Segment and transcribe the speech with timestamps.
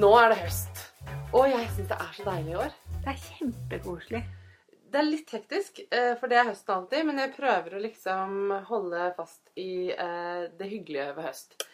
[0.00, 0.78] Nå er det høst.
[1.36, 2.70] Og jeg syns det er så deilig i år.
[3.02, 4.20] Det er kjempekoselig.
[4.94, 8.54] Det er litt hektisk, eh, for det er høsten alltid, men jeg prøver å liksom
[8.70, 11.66] holde fast i eh, det hyggelige ved høst.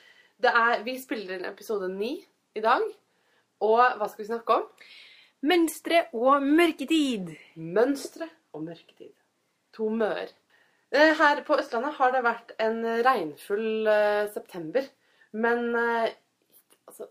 [0.43, 2.17] Det er, vi spiller inn episode ni
[2.59, 2.83] i dag,
[3.63, 4.67] og hva skal vi snakke om?
[5.47, 7.31] Mønstre og mørketid.
[7.63, 9.15] Mønstre og mørketid.
[9.79, 10.35] To møer.
[10.91, 13.93] Eh, Her på Østlandet har det vært en regnfull
[14.35, 14.91] september,
[15.31, 17.07] men altså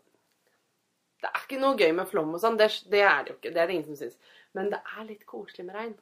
[1.26, 3.54] Det er ikke noe gøy med flom og sånn, det, det er det jo ikke.
[3.56, 4.36] Det er det ingen som syns.
[4.54, 5.96] Men det er litt koselig med regn.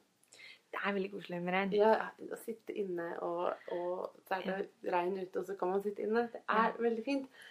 [0.73, 1.73] Det er veldig koselig med regn.
[1.77, 1.93] Ja,
[2.27, 6.03] å sitte inne og, og så er det regn ute, og så kan man sitte
[6.03, 6.25] inne.
[6.33, 7.43] Det er veldig fint.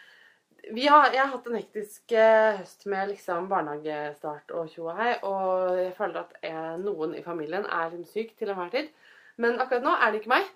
[0.77, 5.01] Vi har, jeg har hatt en hektisk eh, høst med liksom barnehagestart og tjo og
[5.01, 8.93] hei, og jeg føler at jeg, noen i familien er syk til enhver tid.
[9.43, 10.53] Men akkurat nå er det ikke meg,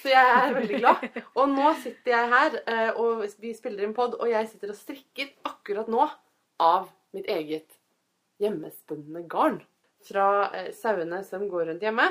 [0.00, 1.04] så jeg er veldig glad.
[1.42, 4.78] Og nå sitter jeg her, eh, og vi spiller inn pod, og jeg sitter og
[4.78, 6.06] strikker akkurat nå
[6.60, 7.80] av mitt eget
[8.40, 9.60] hjemmespunne garn
[10.06, 12.06] fra eh, sauene som går rundt hjemme.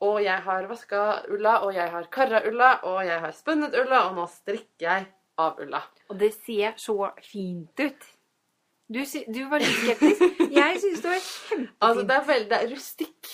[0.00, 4.06] Og jeg har vaska ulla, og jeg har karra ulla, og jeg har spunnet ulla,
[4.08, 5.82] og nå strikker jeg av ulla.
[6.08, 8.08] Og det ser så fint ut.
[8.90, 10.24] Du, du var litt skeptisk.
[10.50, 11.76] Jeg syns det var kjempefint.
[11.84, 13.28] Altså, det er veldig det er rustikk.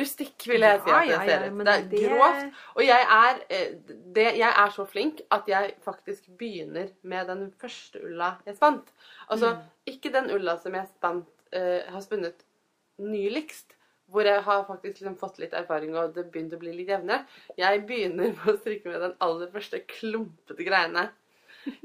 [0.00, 1.60] Rustikk, vil jeg si at ja, ser ut.
[1.66, 2.58] Det er grovt.
[2.74, 3.76] Og jeg er, eh,
[4.16, 8.92] det, jeg er så flink at jeg faktisk begynner med den første ulla jeg spant.
[9.28, 9.62] Altså, Mm.
[9.94, 12.44] ikke den ulla som jeg spant, uh, har spunnet
[12.98, 13.74] nyligst,
[14.06, 17.24] hvor jeg har faktisk liksom fått litt erfaring og det begynte å bli litt jevnere.
[17.56, 21.08] Jeg begynner med å strikke med den aller første klumpete greiene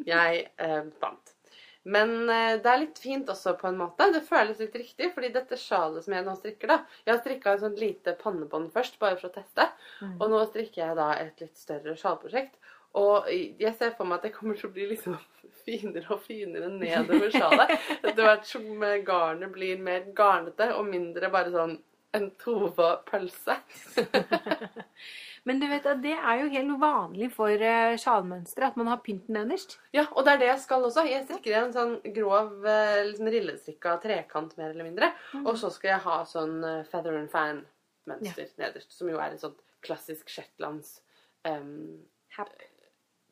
[0.06, 1.36] jeg eh, spant.
[1.84, 4.10] Men eh, det er litt fint også på en måte.
[4.14, 7.54] Det føles litt riktig, fordi dette sjalet som jeg nå strikker, da Jeg har strikka
[7.54, 9.70] et sånt lite pannebånd først, bare for å teste.
[10.18, 12.60] Og nå strikker jeg da et litt større sjalprosjekt.
[13.00, 15.18] Og jeg ser for meg at det kommer til å bli liksom
[15.66, 17.76] finere og finere nedover sjalet.
[18.02, 21.78] Etter hvert som eh, garnet blir mer garnete og mindre bare sånn
[22.18, 23.60] en Tova-pølse.
[25.50, 29.00] Men du vet at det er jo helt vanlig for uh, sjalmønstre at man har
[29.02, 29.80] pynten nederst.
[29.96, 31.08] Ja, og det er det jeg skal også.
[31.10, 35.10] Jeg strikker en sånn grov eh, liksom rillestrikka trekant, mer eller mindre.
[35.42, 39.42] Og så skal jeg ha sånn eh, feather and fan-mønster nederst, som jo er et
[39.42, 41.00] sånt klassisk shetlands
[41.48, 41.98] um,
[42.36, 42.54] Hap.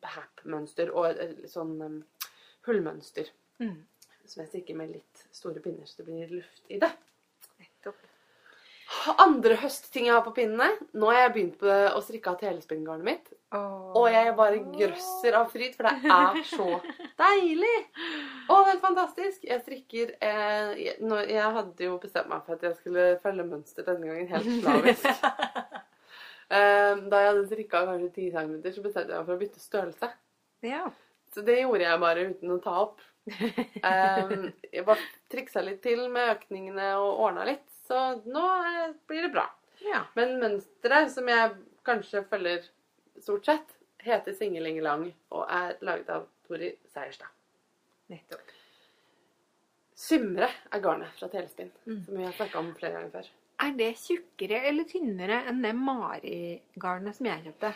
[0.02, 1.98] hap-mønster og sånn um,
[2.66, 3.30] hullmønster.
[3.62, 3.76] Mm.
[4.24, 6.90] Som jeg strikker med litt store pinner, så det blir luft i det.
[9.18, 10.70] Andre høstting jeg har på pinnene.
[10.98, 13.30] Nå har jeg begynt å strikke av telespinngarnet mitt.
[13.96, 16.66] Og jeg bare grøsser av fryd, for det er så
[17.16, 17.76] deilig!
[18.48, 19.46] Å, det er fantastisk!
[19.48, 23.46] Jeg strikker eh, jeg, nå, jeg hadde jo bestemt meg for at jeg skulle følge
[23.48, 25.08] mønster denne gangen helt slavisk.
[26.58, 29.64] eh, da jeg hadde strikka kanskje 10 cm, så bestemte jeg meg for å bytte
[29.64, 30.10] størrelse.
[30.68, 30.84] Ja.
[31.32, 33.04] Så det gjorde jeg bare uten å ta opp.
[33.88, 34.30] Eh,
[34.72, 39.32] jeg bare triksa litt til med økningene og ordna litt, så nå eh, blir det
[39.34, 39.46] bra.
[39.86, 40.04] ja.
[40.18, 41.56] Men mønsteret, som jeg
[41.88, 42.66] kanskje følger
[43.24, 47.32] stort sett, heter Singelingelang og er laget av Tori Seierstad.
[48.12, 48.54] Nettopp.
[49.98, 52.04] Symre er garnet fra Telespinn, Mm.
[52.04, 53.28] som vi har snakka om flere ganger før.
[53.60, 57.72] Er det tjukkere eller tynnere enn det Mari-garnet som jeg kjøpte?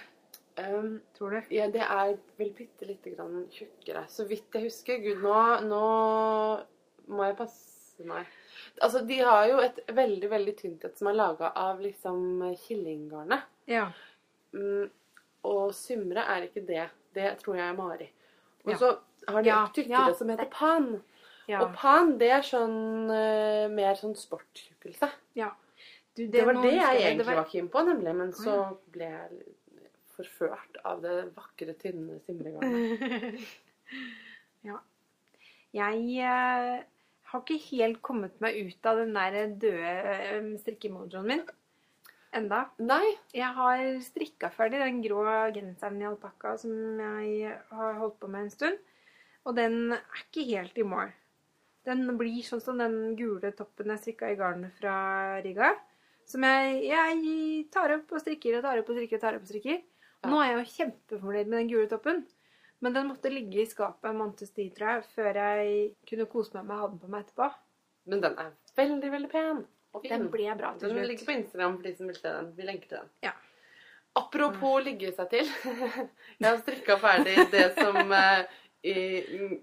[0.62, 1.40] Um, Tror du?
[1.56, 4.04] ja, det er vel bitte lite grann tjukkere.
[4.08, 4.98] Så vidt jeg husker.
[5.02, 5.34] Gud, nå,
[5.66, 5.82] nå
[7.08, 8.26] må jeg passe meg.
[8.82, 13.42] Altså, De har jo et veldig veldig tynt et som er laga av liksom killinggarnet.
[13.66, 13.86] Ja.
[14.54, 14.90] Mm,
[15.44, 16.88] og sumre er ikke det.
[17.14, 18.10] Det tror jeg er Mari.
[18.64, 18.92] Og så
[19.28, 21.02] har de Ja, et tykkere som heter Pan.
[21.48, 21.62] Ja.
[21.64, 25.10] Og Pan, det er sånn eh, mer sånn sporttjukkelse.
[25.34, 25.50] ja.
[26.14, 28.14] Du, Det, var det jeg det egentlig var- var keen på, nemlig.
[28.14, 29.30] Men så ble jeg
[30.14, 33.40] forført av det vakre, tynne simregarnet.
[34.68, 34.76] ja.
[35.72, 36.82] Jeg eh,
[37.32, 41.44] har ikke helt kommet meg ut av den der døde eh, strikkemojoen min
[42.36, 42.66] enda.
[42.80, 43.14] Nei.
[43.36, 45.24] Jeg har strikka ferdig den grå
[45.54, 48.80] genseren i alpakka som jeg har holdt på med en stund.
[49.42, 51.10] Og den er ikke helt i mål.
[51.86, 54.94] Den blir sånn som den gule toppen jeg strikka i garnet fra
[55.42, 55.72] Riga.
[56.28, 59.48] Som jeg, jeg tar opp og strikker og tar opp og strikker og tar opp
[59.48, 59.80] og strikker.
[60.22, 60.30] Ja.
[60.30, 62.22] Nå er jeg jo kjempefornøyd med den gule toppen.
[62.82, 65.68] Men den måtte ligge i skapet en måneds tid, tror jeg, før jeg
[66.08, 67.46] kunne kose meg med å ha den på meg etterpå.
[68.10, 69.60] Men den er veldig, veldig pen.
[69.92, 70.12] Og fin.
[70.14, 70.98] Den ble bra til slutt.
[70.98, 72.48] Den ligger på Instagram for de som vil se den.
[72.56, 73.12] Vi lenker til den.
[73.28, 73.34] Ja.
[74.18, 75.52] Apropos ligge seg til.
[76.40, 78.96] Jeg har strikka ferdig det som eh, i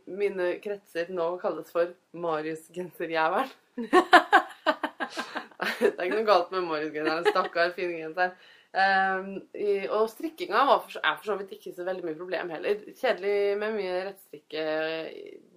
[0.07, 3.51] mine kretser nå kalles for Marius-genserjævelen.
[5.79, 7.27] det er ikke noe galt med Marius-genseren.
[7.29, 8.31] Stakkar, fin genser.
[8.69, 12.83] Um, i, og strikkinga for, er for så vidt ikke så veldig mye problem heller.
[12.99, 14.65] Kjedelig med mye rettstrikke,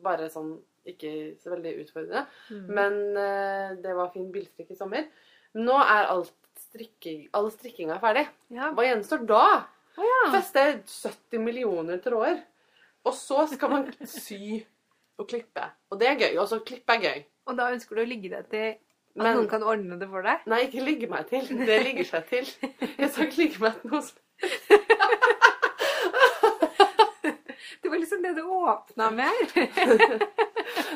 [0.04, 0.54] bare sånn
[0.88, 1.10] ikke
[1.42, 2.24] så veldig utfordrende.
[2.50, 2.70] Mm.
[2.78, 5.10] Men uh, det var fin bilstrikk i sommer.
[5.58, 6.32] Nå er alt
[6.62, 8.24] strikking, all strikkinga ferdig.
[8.54, 8.72] Ja.
[8.72, 9.44] Hva gjenstår da?
[9.98, 10.22] Oh, ja.
[10.38, 12.40] Feste 70 millioner tråder.
[13.04, 14.62] Og så skal man sy
[15.20, 15.66] og klippe.
[15.92, 16.38] Og det er gøy.
[16.40, 17.22] Også klippe er gøy.
[17.50, 18.72] Og da ønsker du å ligge deg til
[19.20, 20.44] at noen kan ordne det for deg?
[20.48, 21.44] Nei, ikke ligge meg til.
[21.66, 22.46] Det ligger seg til.
[22.98, 24.16] Jeg skal ikke ligge meg til noe som
[27.82, 29.48] Det var liksom det du åpna med her.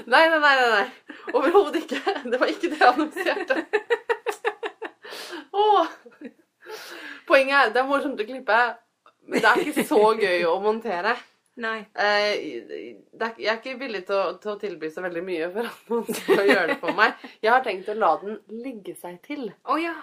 [0.06, 0.54] Nei, nei, nei.
[0.56, 0.86] nei, nei.
[1.34, 2.00] Overhodet ikke.
[2.30, 3.56] Det var ikke det jeg annonserte.
[5.52, 5.86] Åh.
[7.26, 8.58] Poenget er det er morsomt å klippe,
[9.26, 11.16] men det er ikke så gøy å montere.
[11.56, 11.78] Nei.
[11.96, 12.34] Eh,
[13.16, 15.68] det er, jeg er ikke villig til å, til å tilby så veldig mye for
[15.70, 17.14] at noen skal gjøre det for meg.
[17.40, 19.46] Jeg har tenkt å la den ligge seg til.
[19.64, 19.94] Oh, ja.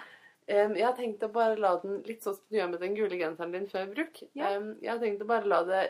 [0.50, 2.96] Em, jeg har tenkt å bare la den litt sånn som du gjør med den
[2.98, 4.18] gule genseren din før bruk.
[4.36, 4.50] Ja.
[4.56, 5.84] Em, jeg har tenkt å bare la det,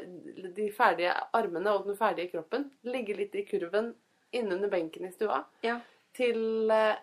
[0.60, 3.94] de ferdige armene og den ferdige kroppen ligge litt i kurven
[4.34, 5.80] innunder benken i stua Ja.
[6.14, 6.94] til eh,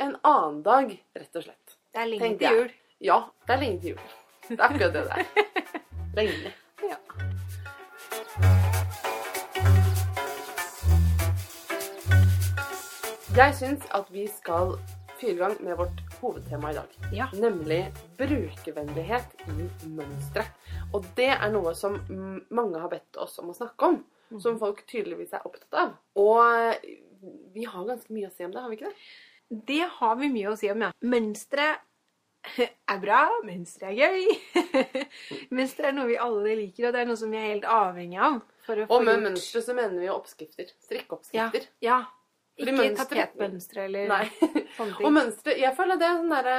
[0.00, 1.76] en annen dag, rett og slett.
[1.90, 2.70] Det er lenge til jul.
[3.00, 3.18] Ja,
[3.48, 4.14] det er lenge til jul.
[4.50, 5.50] Det er akkurat det det er.
[6.20, 6.54] Lenge.
[6.90, 7.29] Ja.
[13.30, 14.72] Jeg syns at vi skal
[15.20, 16.96] fyre i gang med vårt hovedtema i dag.
[17.14, 17.28] Ja.
[17.38, 17.84] Nemlig
[18.18, 19.54] brukervennlighet i
[19.86, 20.42] mønstre.
[20.90, 21.94] Og det er noe som
[22.50, 24.00] mange har bedt oss om å snakke om.
[24.42, 25.94] Som folk tydeligvis er opptatt av.
[26.18, 26.74] Og
[27.54, 29.08] vi har ganske mye å si om det, har vi ikke det?
[29.70, 30.92] Det har vi mye å si om, ja.
[31.14, 31.72] Mønstre
[32.58, 34.30] er bra, mønstre er gøy.
[35.56, 38.18] mønstre er noe vi alle liker, og det er noe som vi er helt avhengig
[38.18, 38.42] av.
[38.88, 40.66] Og med mønstre så mener vi jo oppskrifter.
[40.70, 41.70] Ja, Strikkeoppskrifter.
[41.84, 42.00] ja.
[42.00, 42.19] Fordi
[42.60, 44.24] Ikke mønstre- tapetmønstre eller Nei.
[44.76, 46.56] sånne Og mønstre Jeg føler det er sånn derre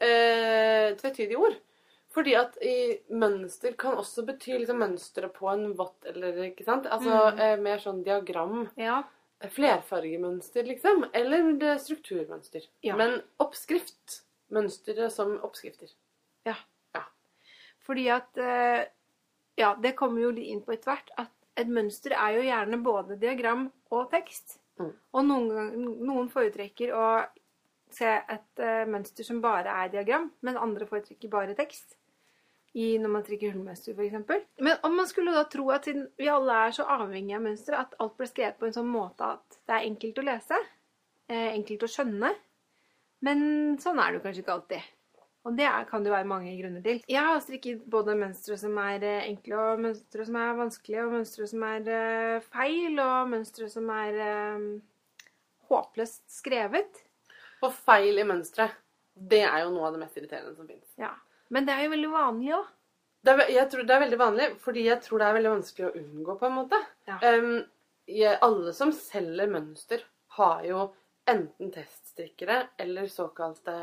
[0.00, 1.56] eh, tvetydige ord.
[2.10, 2.76] Fordi at i
[3.14, 6.86] mønster kan også bety liksom mønsteret på en vott, eller ikke sant?
[6.90, 7.38] Altså Mm.
[7.40, 8.68] eh, mer sånn diagram.
[8.76, 9.02] Ja.
[9.40, 11.04] Flerfargemønster, liksom.
[11.14, 12.66] Eller er strukturmønster.
[12.82, 12.96] Ja.
[12.96, 14.22] Men oppskrift.
[14.50, 15.92] Mønstre som oppskrifter.
[16.46, 16.56] Ja.
[17.86, 18.84] Fordi at eh,
[19.58, 21.10] Ja, det kommer jo litt inn på etter hvert.
[21.18, 24.58] At et mønster er jo gjerne både diagram og tekst.
[24.80, 24.90] Mm.
[25.14, 27.06] Og noen, noen foretrekker å
[27.92, 31.96] se et uh, mønster som bare er diagram, men andre foretrekker bare tekst.
[32.70, 34.44] I, når man strikker hullmønster, f.eks.
[34.62, 37.80] Men om man skulle da tro at siden vi alle er så avhengige av mønstre,
[37.80, 40.60] at alt ble skrevet på en sånn måte at det er enkelt å lese,
[41.26, 42.30] eh, enkelt å skjønne
[43.26, 43.40] Men
[43.82, 44.86] sånn er det jo kanskje ikke alltid.
[45.48, 46.98] Og det kan det være mange grunner til.
[47.08, 51.14] Jeg har strikket både mønstre som er eh, enkle, og mønstre som er vanskelige, og
[51.14, 54.18] mønstre som er eh, feil, og mønstre som er
[54.58, 54.66] um,
[55.70, 57.00] håpløst skrevet.
[57.64, 58.76] Og feil i mønsteret.
[59.30, 60.92] Det er jo noe av det mest irriterende som finnes.
[61.00, 61.14] Ja.
[61.52, 62.68] Men det er jo veldig vanlig òg.
[63.52, 66.36] Jeg tror det er veldig vanlig, fordi jeg tror det er veldig vanskelig å unngå,
[66.40, 66.80] på en måte.
[67.08, 67.18] Ja.
[67.24, 67.62] Um,
[68.10, 70.04] jeg, alle som selger mønster,
[70.36, 70.84] har jo
[71.28, 73.74] enten teststrikkere eller såkalte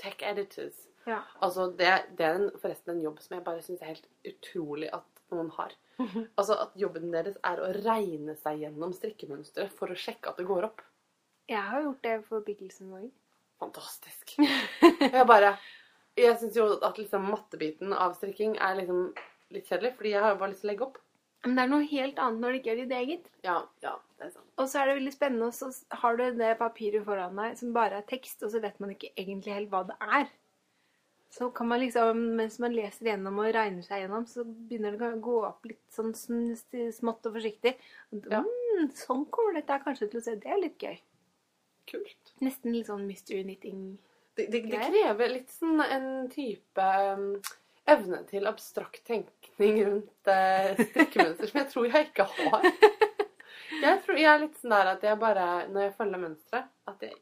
[0.00, 0.88] tech editors.
[1.08, 1.22] Ja.
[1.42, 4.90] Altså, det, det er en, forresten en jobb som jeg bare syns er helt utrolig
[4.94, 5.74] at noen har.
[6.36, 10.48] Altså At jobben deres er å regne seg gjennom strikkemønsteret for å sjekke at det
[10.48, 10.82] går opp.
[11.50, 13.06] Jeg har gjort det for byggelsen òg.
[13.62, 14.34] Fantastisk.
[15.14, 15.54] Jeg bare
[16.18, 19.12] Jeg syns jo at liksom mattebiten av strikking er liksom
[19.54, 20.98] litt kjedelig, fordi jeg har jo bare lyst til å legge opp.
[21.44, 23.30] Men det er noe helt annet når det ikke er ditt eget.
[23.44, 24.46] Ja, ja, det er sant.
[24.60, 27.72] Og så er det veldig spennende, og så har du det papiret foran deg som
[27.76, 30.30] bare er tekst, og så vet man ikke egentlig helt hva det er.
[31.32, 35.06] Så kan man liksom, mens man leser gjennom og regner seg gjennom, så begynner det
[35.14, 37.72] å gå opp litt sånn smått og forsiktig.
[38.28, 38.42] Ja.
[38.42, 40.36] Mm, sånn kommer dette kanskje til å se.
[40.42, 40.98] Det er litt gøy.
[41.88, 42.34] Kult.
[42.44, 43.96] Nesten litt sånn mystery knitting.
[44.36, 47.26] Det, det, det krever litt sånn en type um,
[47.88, 52.70] evne til abstrakt tenkning rundt uh, strikkemønster som jeg tror jeg ikke har.
[53.82, 57.08] Jeg tror jeg er litt sånn der at jeg bare, når jeg følger mønsteret, at
[57.08, 57.16] jeg,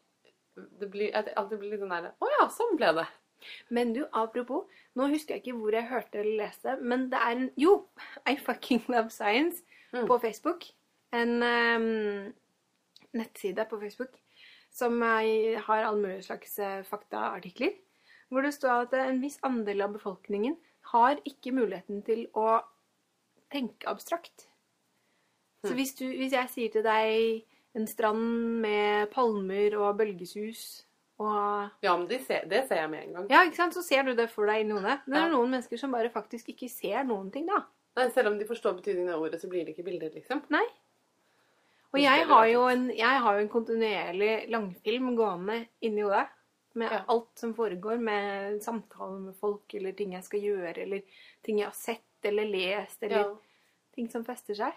[0.83, 3.11] det blir, at jeg alltid blir litt sånn der Å ja, sånn ble det.
[3.71, 7.31] Men du, apropos, nå husker jeg ikke hvor jeg hørte eller leste, men det er
[7.37, 7.87] en Jo!
[8.29, 10.07] I fucking love science Mm.
[10.07, 10.65] på Facebook.
[11.13, 12.33] En um,
[13.13, 14.13] nettside på Facebook
[14.71, 17.73] som har all mulig slags eh, faktaartikler.
[18.31, 20.55] Hvor det står at en viss andel av befolkningen
[20.93, 22.61] har ikke muligheten til å
[23.51, 24.47] tenke abstrakt.
[25.65, 25.77] Så Mm.
[25.77, 27.43] hvis, du, hvis jeg sier til deg
[27.75, 30.85] en strand med palmer og bølgesus
[31.21, 33.27] og Ja, men det ser, det ser jeg med en gang.
[33.31, 33.75] ja, ikke sant?
[33.77, 35.01] Så ser du det for deg inni hodet.
[35.07, 35.27] Det Ja.
[35.27, 37.63] er noen mennesker som bare faktisk ikke ser noen ting, da.
[37.97, 40.43] Nei, selv om de forstår betydningen av ordet, så blir det ikke bilder, liksom.
[40.51, 40.65] Nei.
[41.93, 46.29] Og jeg har jo en, jeg har jo en kontinuerlig langfilm gående inni hodet.
[46.75, 47.03] Med Ja.
[47.09, 51.03] alt som foregår, med samtaler med folk, eller ting jeg skal gjøre, eller
[51.43, 53.37] ting jeg har sett eller lest, eller Ja.
[53.93, 54.73] ting som fester seg.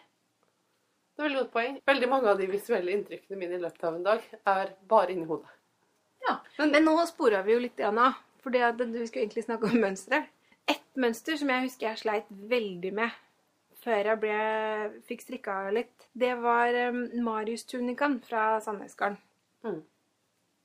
[1.16, 1.82] Det er veldig godt poeng.
[1.86, 5.28] Veldig mange av de visuelle inntrykkene mine i løpet av en dag er bare inni
[5.28, 5.46] hodet.
[6.28, 6.38] Ja.
[6.58, 8.00] Men- Men nå spora vi jo litt av.
[8.42, 8.60] For vi
[9.08, 10.26] skulle egentlig snakke om mønstre.
[10.68, 13.12] Et mønster som jeg husker jeg sleit veldig med
[13.84, 14.36] før jeg ble,
[15.10, 19.18] fikk strikka litt, det var um, Marius-tunikaen fra Sandnesgarden.
[19.66, 19.82] Mm.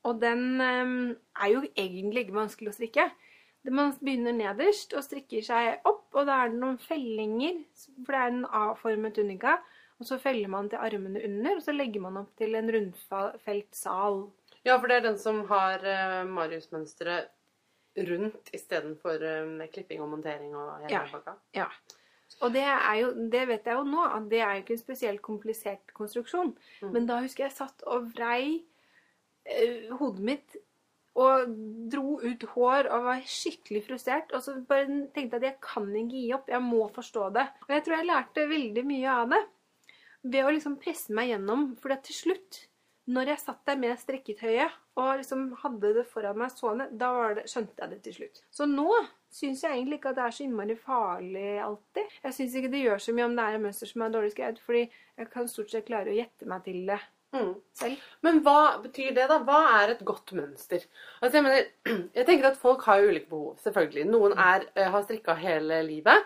[0.09, 3.09] Og den um, er jo egentlig ikke vanskelig å strikke.
[3.67, 7.59] Det Man begynner nederst og strikker seg opp, og da er det noen fellinger,
[8.07, 9.59] for det er en A-formet tunika.
[9.99, 13.75] Og så feller man til armene under, og så legger man opp til en rundfelt
[13.75, 14.29] sal.
[14.69, 17.35] Ja, for det er den som har uh, Marius-mønsteret
[18.09, 21.01] rundt istedenfor med klipping og montering og hele Ja.
[21.11, 21.35] pakka.
[21.57, 21.67] Ja.
[22.45, 24.83] Og det, er jo, det vet jeg jo nå, at det er jo ikke en
[24.85, 26.53] spesielt komplisert konstruksjon.
[26.83, 26.93] Mm.
[26.95, 28.61] Men da husker jeg satt og vrei
[29.49, 30.59] uh, hodet mitt
[31.19, 31.55] og
[31.91, 34.33] dro ut hår og var skikkelig frustrert.
[34.37, 37.47] Og så bare tenkte jeg at jeg kan ikke gi opp, jeg må forstå det.
[37.67, 39.45] Og jeg tror jeg lærte veldig mye av det
[40.29, 41.73] ved å liksom presse meg gjennom.
[41.81, 42.61] For til slutt,
[43.09, 47.35] når jeg satt der med strikketøyet og liksom hadde det foran meg sånn, da var
[47.39, 48.41] det, skjønte jeg det til slutt.
[48.53, 48.89] Så nå
[49.33, 52.17] syns jeg egentlig ikke at det er så innmari farlig alltid.
[52.25, 54.33] Jeg syns ikke det gjør så mye om det er et mønster som er dårlig
[54.35, 54.83] skrevet, fordi
[55.19, 57.51] jeg kan stort sett klare å gjette meg til det Mm.
[57.77, 57.97] selv.
[58.25, 59.37] Men hva betyr det, da?
[59.45, 60.81] Hva er et godt mønster?
[61.21, 61.67] Altså, jeg mener,
[62.17, 64.07] jeg tenker at folk har ulike behov, selvfølgelig.
[64.09, 66.25] Noen er, eh, har strikka hele livet.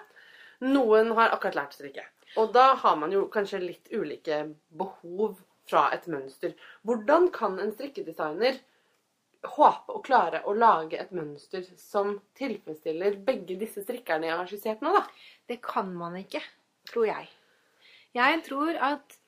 [0.63, 2.05] Noen har akkurat lært å strikke.
[2.39, 4.45] Og da har man jo kanskje litt ulike
[4.79, 6.55] behov fra et mønster.
[6.87, 8.59] Hvordan kan en strikkedesigner
[9.57, 14.85] håpe å klare å lage et mønster som tilfredsstiller begge disse strikkerne jeg har skissert
[14.85, 15.03] nå, da?
[15.51, 16.43] Det kan man ikke,
[16.91, 17.31] tror jeg.
[18.15, 19.19] Jeg tror at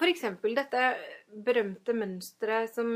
[0.00, 0.24] f.eks.
[0.56, 0.84] dette
[1.44, 2.88] berømte mønsteret som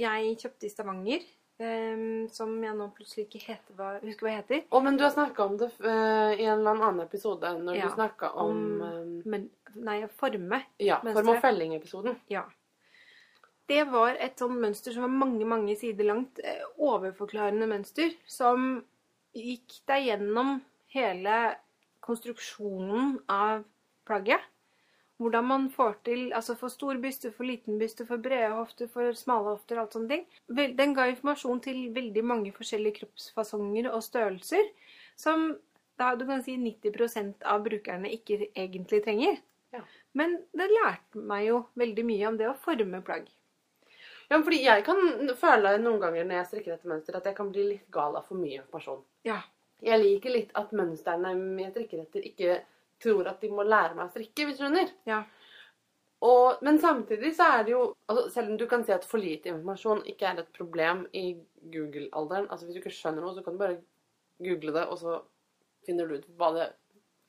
[0.00, 1.24] jeg kjøpte i Stavanger,
[1.62, 5.12] em, som jeg nå plutselig ikke heter, hva, husker hva heter Å, men du har
[5.14, 8.50] snakka om det uh, i en eller annen episode når Ja, du snakka om,
[8.82, 10.58] om- eh, men, Nei, forme.
[10.84, 12.18] Ja, form- og felling-episoden.
[12.28, 12.42] Ja.
[13.68, 16.38] Det var et sånt mønster som var mange, mange sider langt.
[16.44, 18.84] eh, Overforklarende mønster som
[19.32, 20.58] gikk deg gjennom
[20.92, 21.56] hele
[22.04, 23.64] konstruksjonen av
[24.04, 24.40] plagget.
[25.20, 29.12] Hvordan man får til altså for stor byste, for liten byste, for brede hofter, for
[29.18, 30.24] smale hofter, alt sånne ting.
[30.78, 34.72] Den ga informasjon til veldig mange forskjellige kroppsfasonger og størrelser,
[35.16, 35.52] som
[36.00, 39.38] da du kan si 90% av brukerne ikke egentlig trenger.
[39.72, 39.84] Ja.
[40.18, 43.28] Men det lærte meg jo veldig mye om det å forme plagg.
[44.32, 44.98] Ja, fordi jeg kan
[45.36, 48.24] føle noen ganger når jeg strikker etter mønster, at jeg kan bli litt gal av
[48.28, 49.02] for mye informasjon.
[49.28, 49.42] Ja.
[49.82, 52.60] Jeg liker litt at mønstrene jeg strikker etter, ikke
[53.02, 54.92] tror at de må lære meg å strikke, hvis du skjønner.
[55.08, 55.22] Ja.
[56.22, 59.18] Og, men samtidig så er det jo altså Selv om du kan si at for
[59.18, 61.32] lite informasjon ikke er et problem i
[61.72, 63.80] Google-alderen altså Hvis du ikke skjønner noe, så kan du bare
[64.42, 65.16] google det, og så
[65.86, 66.68] finner du ut hva det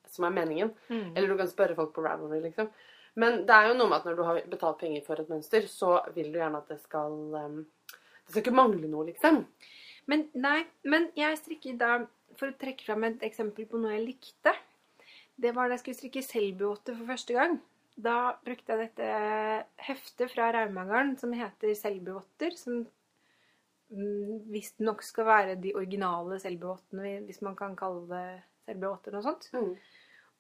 [0.10, 0.72] som er meningen.
[1.13, 2.70] Eller du kan spørre folk på Ravelry, liksom.
[3.22, 5.68] Men det er jo noe med at når du har betalt penger for et mønster,
[5.70, 7.60] så vil du gjerne at det skal um,
[8.24, 9.44] Det skal ikke mangle noe, liksom.
[10.10, 11.92] Men nei, men jeg strikker da
[12.39, 14.56] For å trekke fram et eksempel på noe jeg likte.
[15.36, 17.58] Det var da jeg skulle strikke Selbuåte for første gang.
[17.94, 19.08] Da brukte jeg dette
[19.86, 22.56] heftet fra Raumagarden som heter Selbuvotter.
[22.58, 22.84] Som
[23.94, 28.25] mm, visstnok skal være de originale Selbuvottene, hvis man kan kalle det
[28.68, 29.50] Selbuvotter og sånt.
[29.54, 29.74] Mm.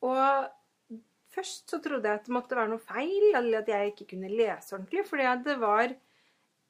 [0.09, 0.99] Og
[1.33, 4.31] først så trodde jeg at det måtte være noe feil, eller at jeg ikke kunne
[4.31, 5.87] lese ordentlig, fordi det var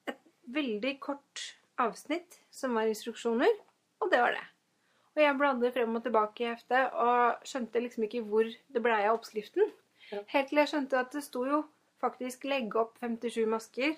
[0.08, 1.44] et veldig kort
[1.80, 3.52] avsnitt som var instruksjoner,
[4.02, 4.44] og det var det.
[5.14, 9.04] Og jeg bladde frem og tilbake i heftet og skjønte liksom ikke hvor det blei
[9.06, 9.70] av oppskriften.
[10.10, 10.22] Ja.
[10.34, 11.60] Helt til jeg skjønte at det sto jo
[12.02, 13.96] faktisk 'legge opp 57 masker',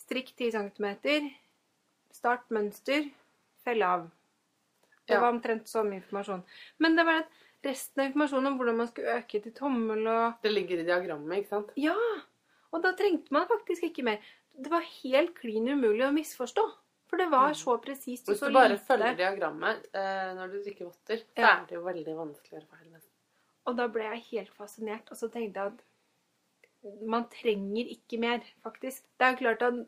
[0.00, 0.86] strikk 10 cm,
[2.14, 3.10] start mønster,
[3.64, 4.10] fell av.
[5.06, 5.20] Det Ja.
[5.20, 6.42] var omtrent så mye informasjon.
[6.78, 7.28] Men det var at
[7.64, 11.38] resten av informasjonen om hvordan man skulle øke til tommel og Det ligger i diagrammet,
[11.38, 11.70] ikke sant?
[11.76, 11.94] Ja!
[12.72, 14.18] Og da trengte man faktisk ikke mer.
[14.56, 16.64] Det var helt klin umulig å misforstå.
[17.06, 20.88] For det var så presist og Hvis du bare følger diagrammet eh, når du drikker
[20.88, 23.04] votter, så er det jo veldig vanskelig å gjøre feil.
[23.66, 25.10] Og da ble jeg helt fascinert.
[25.10, 25.84] Og så tenkte jeg at
[27.10, 29.06] man trenger ikke mer, faktisk.
[29.18, 29.80] Det er jo klart at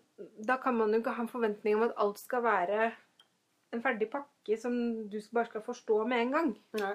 [0.47, 2.89] Da kan man jo ikke ha en forventning om at alt skal være
[3.75, 4.75] en ferdig pakke som
[5.11, 6.51] du bare skal forstå med en gang.
[6.81, 6.95] Nei.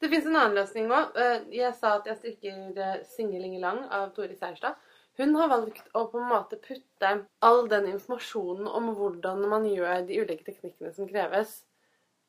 [0.00, 1.18] Det fins en annen løsning òg.
[1.52, 4.78] Jeg sa at jeg strikker eh, Singelingelang av Tori Seierstad.
[5.16, 7.12] Hun har valgt å på en måte putte
[7.46, 11.62] all den informasjonen om hvordan man gjør de ulike teknikkene som kreves,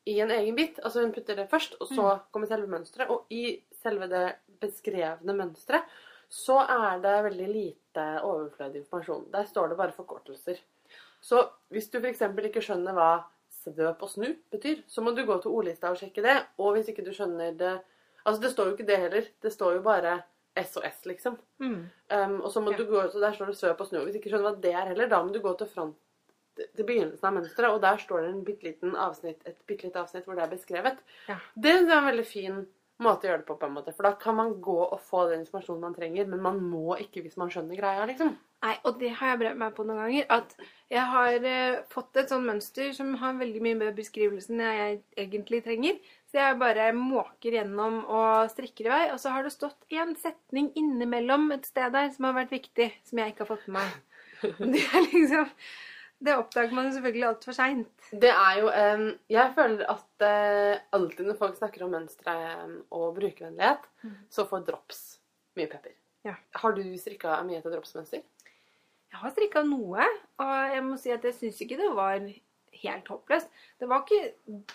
[0.08, 0.78] i en egen bit.
[0.80, 3.10] Altså Hun putter det først, og så kommer selve mønsteret.
[3.12, 4.24] Og i selve det
[4.62, 5.98] beskrevne mønsteret
[6.32, 9.28] så er det veldig lite overflødig informasjon.
[9.32, 10.60] Der står det bare forkortelser.
[11.24, 11.42] Så
[11.72, 12.24] hvis du f.eks.
[12.48, 13.10] ikke skjønner hva
[13.52, 16.36] svøp og snu betyr, så må du gå til ordlista og sjekke det.
[16.60, 17.78] Og hvis ikke du skjønner det
[18.28, 19.28] Altså, det står jo ikke det heller.
[19.40, 20.18] Det står jo bare
[20.64, 21.38] SOS, liksom.
[21.60, 21.78] Mm.
[22.10, 22.76] Um, og så må Ja.
[22.76, 24.04] du gå ut, og der står det 'svøp og snø'.
[24.04, 25.96] Hvis du ikke skjønner hva det er heller, da må du gå til front
[26.76, 30.00] til begynnelsen av mønsteret, og der står det en bitte liten avsnitt, et bitte lite
[30.00, 30.98] avsnitt hvor det er beskrevet.
[31.28, 31.36] Ja.
[31.54, 32.66] Det er en veldig fin
[32.98, 33.94] måte å gjøre det på, på en måte.
[33.94, 37.22] For da kan man gå og få den informasjonen man trenger, men man må ikke
[37.22, 38.36] hvis man skjønner greia, liksom.
[38.64, 40.24] Nei, og det har jeg brent meg på noen ganger.
[40.34, 40.56] At
[40.90, 45.62] jeg har eh, fått et sånn mønster som har veldig mye med beskrivelsen jeg egentlig
[45.62, 46.00] trenger.
[46.28, 49.04] Så jeg bare måker gjennom og strikker i vei.
[49.14, 52.90] Og så har det stått en setning innimellom et sted der som har vært viktig,
[53.08, 53.94] som jeg ikke har fått med meg.
[54.74, 55.48] Det er liksom
[56.22, 58.10] Det oppdager man jo selvfølgelig altfor seint.
[58.10, 62.34] Det er jo um, Jeg føler at uh, alltid når folk snakker om mønstre
[62.90, 63.86] og brukervennlighet,
[64.30, 65.02] så får drops
[65.58, 65.94] mye pepper.
[66.26, 66.34] Ja.
[66.60, 68.22] Har du strikka mye etter dropsmønster?
[69.08, 70.04] Jeg har strikka noe,
[70.42, 72.18] og jeg må si at jeg syns ikke det var
[72.82, 73.48] helt håpløst.
[73.80, 74.74] Det var ikke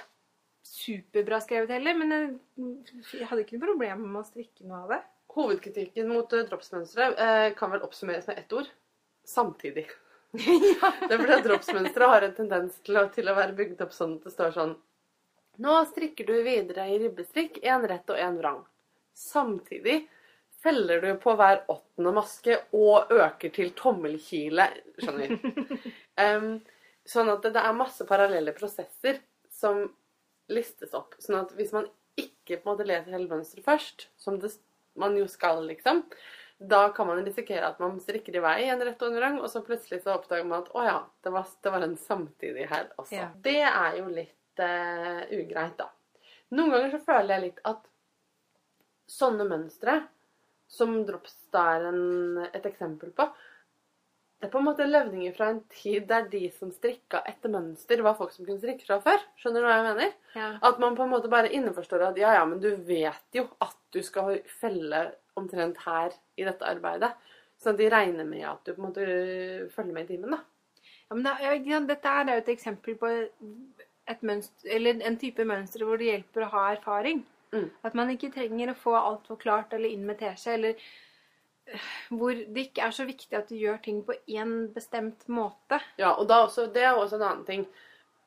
[0.63, 5.01] superbra skrevet heller, men jeg, hadde ikke noe problem med å strikke noe av det.
[5.33, 8.69] Hovedkritikken mot uh, dropsmønsteret eh, kan vel oppsummeres med ett ord.
[9.25, 9.87] Samtidig.
[10.33, 14.17] Det er fordi dropsmønsteret har en tendens til å, til å være bygd opp sånn
[14.17, 14.73] at det står sånn
[15.61, 18.63] Nå strikker du videre i ribbestrikk, én rett og én vrang.
[19.13, 19.99] Samtidig
[20.63, 24.65] feller du på hver åttende maske og øker til tommelkile.
[24.97, 25.35] Skjønner.
[26.17, 26.47] um,
[27.13, 29.21] sånn at det, det er masse parallelle prosesser
[29.53, 29.83] som
[30.51, 31.15] listes opp.
[31.23, 31.87] Sånn at hvis man
[32.19, 34.51] ikke på en måte leser hele mønsteret først, som det,
[34.99, 36.03] man jo skal, liksom,
[36.63, 39.49] da kan man risikere at man strikker i vei en rett og en vrang, og
[39.51, 42.91] så plutselig så oppdager man at å ja, det var, det var en samtidig her
[42.95, 43.17] også.
[43.17, 43.29] Ja.
[43.43, 45.89] Det er jo litt uh, ugreit, da.
[46.53, 47.89] Noen ganger så føler jeg litt at
[49.09, 50.03] sånne mønstre,
[50.73, 52.03] som drops da er en,
[52.49, 53.27] et eksempel på,
[54.43, 58.01] det er på en måte levninger fra en tid der de som strikka etter mønster,
[58.03, 59.21] var folk som kunne strikke fra før.
[59.39, 60.09] Skjønner du hva jeg mener?
[60.35, 60.47] Ja.
[60.67, 63.77] At man på en måte bare innforstår at ja, ja, men du vet jo at
[63.95, 64.99] du skal felle
[65.39, 67.13] omtrent her i dette arbeidet.
[67.55, 69.05] Sånn at de regner med at du på en måte
[69.71, 70.41] følger med i timen, da.
[71.07, 71.37] Ja, men det,
[71.71, 76.11] ja, dette er jo et eksempel på et mønster, eller en type mønster hvor det
[76.11, 77.23] hjelper å ha erfaring.
[77.55, 77.71] Mm.
[77.87, 80.85] At man ikke trenger å få alt forklart eller inn med teskje, eller
[82.09, 85.79] hvor det ikke er så viktig at du gjør ting på én bestemt måte.
[85.97, 87.65] Ja, og da også, det er også en annen ting.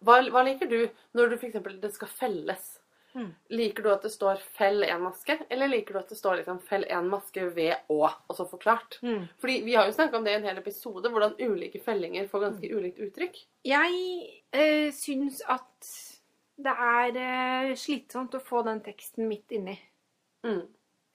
[0.05, 0.81] Hva, hva liker du
[1.17, 1.61] når du f.eks.
[1.83, 2.67] det skal felles?
[3.17, 3.31] Mm.
[3.57, 6.59] Liker du at det står 'fell én maske', eller liker du at det står liksom
[6.61, 8.99] 'fell én maske ved å', og så forklart?
[9.41, 12.41] Fordi vi har jo snakka om det i en hel episode, hvordan ulike fellinger får
[12.41, 13.37] ganske ulikt uttrykk.
[13.65, 13.93] Jeg
[14.53, 15.93] øh, syns at
[16.57, 17.17] det er
[17.71, 19.81] øh, slitsomt å få den teksten midt inni.
[20.45, 20.67] Mm.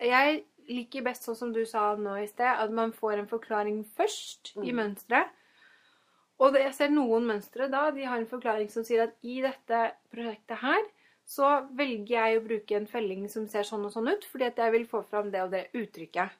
[0.01, 3.83] Jeg liker best sånn som du sa nå i sted, at man får en forklaring
[3.97, 4.75] først i Mm.
[4.81, 5.29] mønsteret.
[6.41, 9.41] Og det, jeg ser noen mønstre da, de har en forklaring som sier at i
[9.43, 10.81] dette prosjektet her,
[11.25, 14.57] så velger jeg å bruke en felling som ser sånn og sånn ut, fordi at
[14.57, 16.33] jeg vil få fram det og det uttrykket.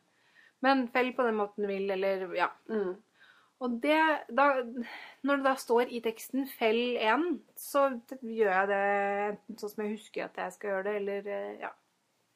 [0.62, 2.50] Men fell på den måten du vil, eller ja.
[2.70, 2.96] Mm.
[3.62, 4.48] Og det, da,
[5.22, 8.82] når det da står i teksten 'fell én', så gjør jeg det
[9.30, 11.70] enten sånn som jeg husker at jeg skal gjøre det, eller eh, ja.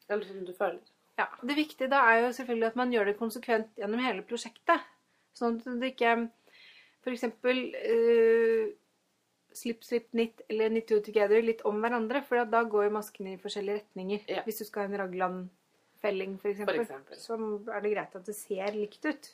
[0.10, 0.82] Eller som du føler.
[1.20, 4.84] Ja, Det viktige da er jo selvfølgelig at man gjør det konsekvent gjennom hele prosjektet.
[5.36, 6.16] Sånn at det ikke
[7.06, 7.24] f.eks.
[7.46, 8.74] Uh,
[9.56, 12.24] slip, slip, knit eller knit two together litt om hverandre.
[12.26, 14.28] For da går jo maskene i forskjellige retninger.
[14.32, 14.44] Ja.
[14.48, 19.08] Hvis du skal ha en raglan-felling f.eks., så er det greit at det ser likt
[19.08, 19.32] ut.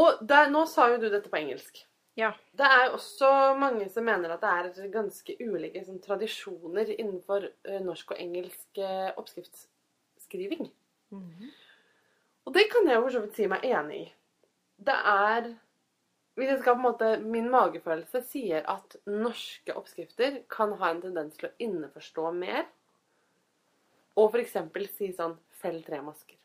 [0.00, 1.82] Og der, nå sa jo du dette på engelsk.
[2.18, 2.32] Ja.
[2.56, 4.50] Det er også mange som mener at det
[4.86, 8.80] er ganske ulike sånn, tradisjoner innenfor uh, norsk og engelsk
[10.34, 10.70] eh,
[11.10, 11.50] -hmm.
[12.44, 14.12] Og det kan jeg for så vidt si meg enig i.
[14.76, 15.56] Det er
[16.34, 21.02] Hvis jeg skal på en måte Min magefølelse sier at norske oppskrifter kan ha en
[21.02, 22.66] tendens til å inneforstå mer.
[24.16, 24.56] Og f.eks.
[24.96, 26.36] si sånn Fell tre masker.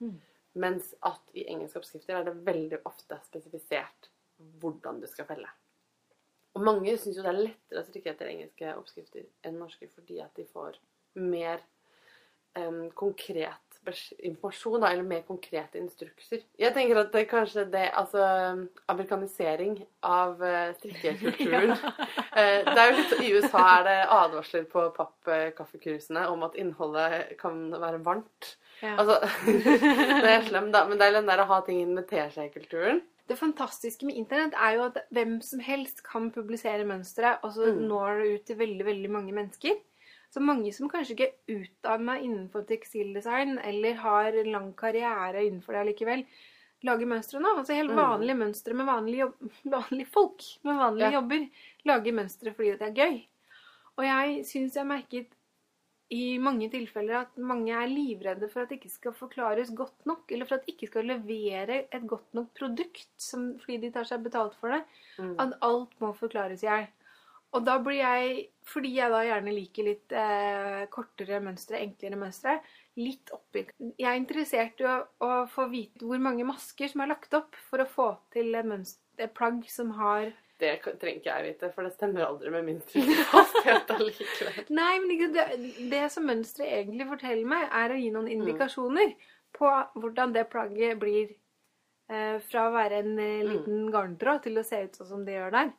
[0.00, 0.20] Mm.
[0.54, 4.08] Mens at i engelske oppskrifter er det veldig ofte spesifisert
[4.60, 5.48] hvordan du skal felle.
[6.52, 10.18] Og mange syns jo det er lettere å strikke etter engelske oppskrifter enn norske fordi
[10.24, 10.80] at de får
[11.20, 11.62] mer
[12.58, 13.58] em, konkret
[14.22, 16.44] informasjon, da, eller mer konkrete instrukser.
[16.58, 18.22] Jeg tenker at det kanskje det Altså
[18.86, 21.74] amerikanisering av uh, strikkekulturen
[22.32, 27.34] Eh, det er jo litt, I USA er det advarsler på pappkaffekrusene om at innholdet
[27.36, 28.54] kan være varmt.
[28.80, 28.94] Ja.
[28.96, 29.18] Altså,
[30.24, 33.02] det er slem, da, men det er den der å ha ting inn med teskjekulturen.
[33.28, 37.68] Det fantastiske med internett er jo at hvem som helst kan publisere mønstre, og så
[37.68, 37.84] Mm.
[37.90, 39.76] når det ut til veldig veldig mange mennesker.
[40.32, 45.76] Så mange som kanskje ikke er utdanna innenfor tekstildesign, eller har en lang karriere innenfor
[45.76, 46.24] det allikevel,
[46.88, 47.52] lager mønstre nå.
[47.60, 48.00] Altså helt Mm.
[48.00, 51.20] vanlige mønstre med vanlige, jobb, vanlige folk med vanlige Ja.
[51.20, 51.44] jobber
[51.84, 53.22] lager mønstre fordi det er gøy.
[53.98, 55.28] Og jeg syns jeg merket
[56.12, 60.24] i mange tilfeller at mange er livredde for at det ikke skal forklares godt nok,
[60.32, 64.04] eller for at det ikke skal levere et godt nok produkt som, fordi de tar
[64.04, 64.82] seg betalt for det.
[65.18, 65.36] Mm.
[65.40, 66.86] At alt må forklares i hjel.
[67.52, 68.36] Og da blir jeg,
[68.68, 72.54] fordi jeg da gjerne liker litt eh, kortere mønstre, enklere mønstre,
[73.00, 73.64] litt oppi
[73.98, 77.56] Jeg er interessert i å, å få vite hvor mange masker som er lagt opp
[77.68, 81.70] for å få til et, mønster, et plagg som har Det trenger ikke jeg vite,
[81.74, 84.64] for det stemmer aldri med min strikkefasthet allikevel.
[84.80, 85.46] Nei, men det,
[85.92, 89.14] det som mønsteret egentlig forteller meg, er å gi noen indikasjoner
[89.52, 91.34] på hvordan det plagget blir
[92.08, 95.36] eh, fra å være en liten liten garntråd til å se ut sånn som det
[95.36, 95.72] gjør der.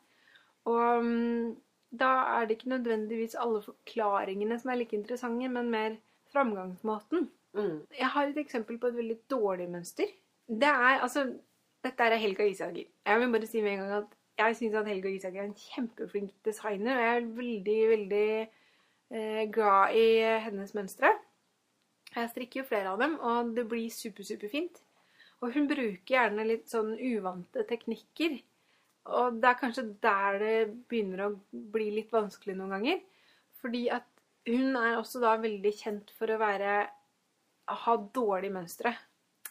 [0.70, 1.54] Og mm,
[2.00, 5.96] da er det ikke nødvendigvis alle forklaringene som er like interessante, men mer
[6.32, 7.30] framgangsmåten.
[7.54, 7.80] Mm.
[7.98, 10.10] Jeg har et eksempel på et veldig dårlig mønster.
[10.48, 11.32] Det er altså
[11.84, 12.84] Dette er Helga Isager.
[13.06, 15.58] Jeg vil bare si med en gang at jeg syns at Helga Isager er en
[15.58, 16.96] kjempeflink designer.
[16.96, 18.48] Og jeg er veldig, veldig
[19.10, 20.06] eh, glad i
[20.46, 21.10] hennes mønstre.
[22.14, 24.80] Jeg strikker jo flere av dem, og det blir super, superfint.
[25.42, 28.38] Og hun bruker gjerne litt sånn uvante teknikker.
[29.04, 30.56] Og det er kanskje der det
[30.88, 33.02] begynner å bli litt vanskelig noen ganger.
[33.60, 34.06] Fordi at
[34.48, 36.84] hun er også da veldig kjent for å være
[37.84, 38.94] ha dårlige mønstre.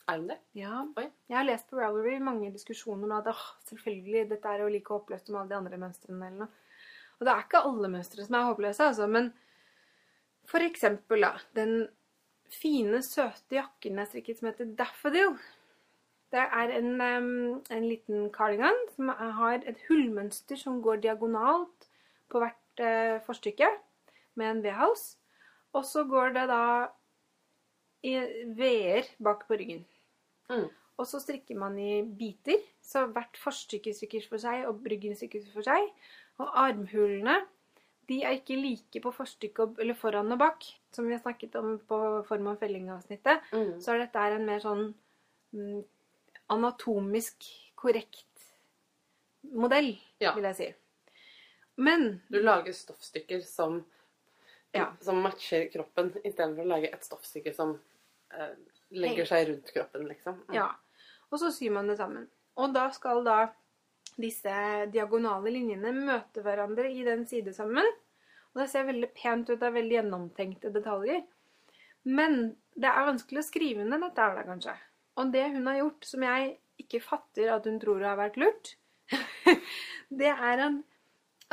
[0.10, 0.40] Er hun det?
[0.58, 0.82] Ja.
[1.00, 1.06] Oi.
[1.30, 4.94] Jeg har lest på Ravelry mange diskusjoner om at oh, selvfølgelig, dette er jo like
[4.94, 6.28] håpløst som alle de andre mønstrene.
[6.28, 6.62] eller noe.
[7.20, 9.30] Og det er ikke alle mønstre som er håpløse, altså, men
[10.50, 11.86] for eksempel da, den
[12.52, 15.38] fine, søte jakken jeg strikket som heter Daffodil.
[16.34, 17.02] Det er en,
[17.70, 21.88] en liten cardigan som har et hullmønster som går diagonalt
[22.34, 23.70] på hvert eh, forstykke
[24.42, 25.04] med en V-hals.
[25.78, 26.64] Og så går det da
[28.04, 28.16] i
[28.58, 29.86] V-er bak på ryggen.
[30.50, 30.66] Mm.
[30.98, 35.48] Og så strikker man i biter, så hvert forstykke strikkes for seg, og ryggen strikkes
[35.54, 35.88] for seg.
[36.42, 37.40] Og armhulene,
[38.10, 40.66] de er ikke like på forstykket, eller foran og bak.
[40.94, 43.80] Som vi har snakket om på form av felling-avsnittet, Mm.
[43.82, 44.94] så dette er en mer sånn
[45.54, 45.82] mm,
[46.54, 48.48] anatomisk korrekt
[49.54, 50.34] modell, Ja.
[50.36, 50.74] vil jeg si.
[51.78, 53.86] Men Du lager stoffstykker som,
[54.74, 54.94] Ja.
[55.02, 57.80] som matcher kroppen, istedenfor å lage et stoffstykke som
[58.32, 58.56] eh,
[58.92, 60.40] legger seg rundt kroppen, liksom.
[60.48, 60.56] Mm.
[60.56, 60.70] Ja.
[61.32, 62.28] Og så syr man det sammen.
[62.58, 63.48] Og da skal da
[64.18, 64.54] disse
[64.94, 67.86] diagonale linjene møte hverandre i den sidesammen.
[68.54, 69.60] Og det ser veldig pent ut.
[69.60, 71.24] Det er veldig gjennomtenkte detaljer.
[72.06, 74.76] Men det er vanskelig å skrive ned dette her, da, kanskje.
[75.20, 78.76] Og det hun har gjort, som jeg ikke fatter at hun tror har vært lurt,
[80.22, 80.84] det er en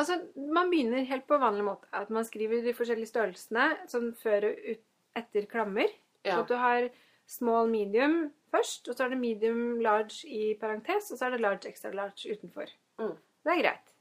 [0.01, 0.15] Altså,
[0.55, 1.85] man begynner helt på vanlig måte.
[1.93, 4.81] At man skriver de forskjellige størrelsene sånn før og ut,
[5.19, 5.91] etter klammer.
[6.25, 6.87] Så at du har
[7.29, 11.43] small medium først, og så er det medium large i parentes, og så er det
[11.45, 12.73] large extra large utenfor.
[13.03, 13.17] Mm.
[13.45, 13.93] Det er greit.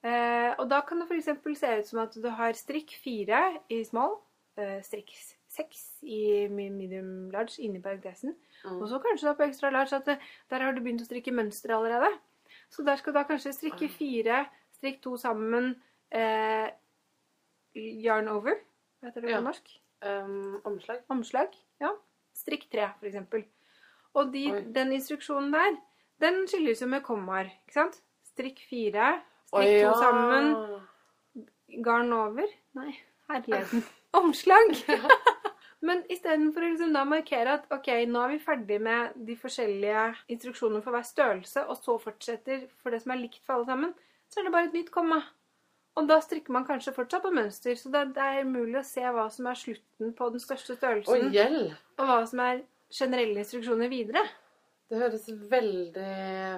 [0.00, 1.30] Eh, og da kan det f.eks.
[1.60, 3.42] se ut som at du har strikk fire
[3.72, 4.16] i small,
[4.60, 5.12] eh, strikk
[5.50, 8.36] seks i medium large inni parentesen.
[8.64, 10.06] Og så kanskje da på ekstra large at
[10.50, 12.10] der har du begynt å strikke mønster allerede.
[12.70, 14.44] Så der skal du da kanskje strikke fire,
[14.76, 15.72] strikk to sammen,
[16.12, 16.68] eh,
[17.74, 18.54] yarn over,
[19.00, 19.40] hva heter det på Ja.
[19.40, 19.70] norsk?
[20.02, 21.02] Um, omslag.
[21.10, 21.48] Omslag.
[21.80, 21.90] Ja.
[22.34, 23.44] Strikk tre, for eksempel.
[24.14, 24.44] Og de,
[24.74, 25.76] den instruksjonen der,
[26.20, 27.50] den skyldes jo med kommaer.
[27.66, 28.00] Ikke sant?
[28.32, 29.20] Strikk fire,
[29.52, 29.92] Oi, strikk ja.
[29.92, 32.46] to sammen, garn over.
[32.74, 32.94] Nei,
[33.30, 33.84] herligheten.
[34.20, 34.74] Omslag!
[35.82, 40.02] Men istedenfor å liksom da markere at ok, nå er vi ferdig med de forskjellige
[40.34, 43.94] instruksjonene for hver størrelse, og så fortsetter for det som er likt for alle sammen,
[44.28, 45.22] så er det bare et nytt komma.
[45.98, 49.02] Og da strikker man kanskje fortsatt på mønster, så det, det er mulig å se
[49.02, 52.62] hva som er slutten på den største størrelsen, og, og hva som er
[52.92, 54.22] generelle instruksjoner videre.
[54.90, 56.06] Det høres veldig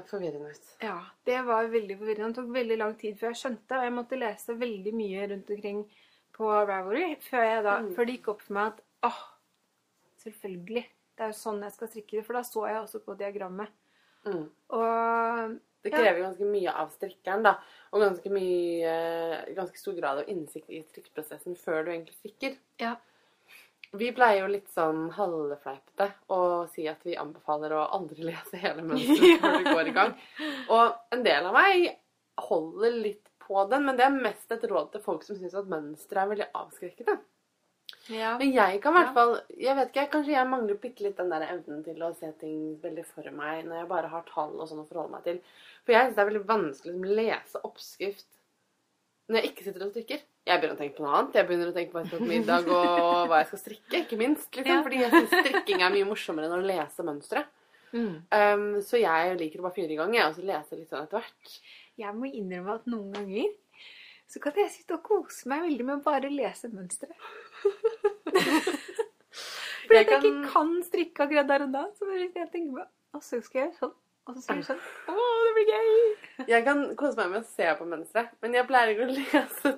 [0.08, 0.68] forvirrende ut.
[0.82, 2.30] Ja, det var veldig forvirrende.
[2.32, 5.50] Det tok veldig lang tid før jeg skjønte, og jeg måtte lese veldig mye rundt
[5.56, 5.82] omkring
[6.32, 7.90] på Ravelry før, jeg da, Mm.
[7.96, 9.20] før det gikk opp for meg at åh,
[10.22, 10.84] selvfølgelig,
[11.16, 13.68] det er jo sånn jeg skal strikke det, for da så jeg også på diagrammet.
[14.26, 14.44] Mm.
[14.78, 15.98] Og Det Ja.
[15.98, 17.56] krever ganske mye av strikkeren, da.
[17.92, 22.56] Og ganske mye Ganske stor grad av innsikt i strikkeprosessen før du egentlig strikker.
[22.78, 22.94] ja,
[23.92, 28.82] Vi pleier jo litt sånn halvfleipete å si at vi anbefaler å aldri lese hele
[28.82, 30.14] mønsteret før du går i gang.
[30.70, 31.98] Og en del av meg
[32.38, 35.66] holder litt på den, men det er mest et råd til folk som syns at
[35.68, 37.18] mønsteret er veldig avskrekkende.
[38.10, 38.32] Ja.
[38.40, 41.30] Men jeg kan i hvert fall Jeg vet ikke, Kanskje jeg mangler bitte litt den
[41.30, 44.66] der evnen til å se ting veldig for meg når jeg bare har tall og
[44.66, 45.38] sånn å forholde meg til.
[45.86, 48.28] For jeg syns det er veldig vanskelig å lese oppskrift
[49.30, 50.22] når jeg ikke sitter og strikker.
[50.42, 51.36] Jeg begynner å tenke på noe annet.
[51.38, 54.00] Jeg begynner å tenke på hva jeg skal på middag og hva jeg skal strikke.
[54.02, 54.48] Ikke minst.
[54.50, 54.72] liksom.
[54.74, 54.82] Ja.
[54.84, 57.44] Fordi jeg syns strikking er mye morsommere enn å lese mønstre.
[57.92, 58.14] Mm.
[58.32, 61.06] Um, så jeg liker å bare fyre i gang jeg, og så lese litt sånn
[61.06, 61.56] etter hvert.
[62.00, 63.50] Jeg må innrømme at noen ganger
[64.32, 67.12] så kan jeg sitte og kose meg veldig med å bare lese mønstre.
[69.82, 71.82] Fordi Jeg jeg kan- ikke kan strikke akkurat der og da.
[71.98, 72.86] Så bare jeg tenker på,
[73.18, 73.94] og så skal jeg gjøre sånn.
[74.22, 74.82] Og så skal jeg gjøre sånn.
[75.10, 76.46] Å, det blir gøy!
[76.52, 79.72] Jeg kan kose meg med å se på mønsteret, men jeg pleier ikke å lese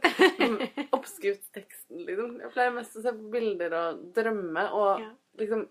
[0.99, 2.35] oppskriftsteksten, liksom.
[2.43, 5.03] Jeg pleier mest å se på bilder og drømme og
[5.41, 5.65] liksom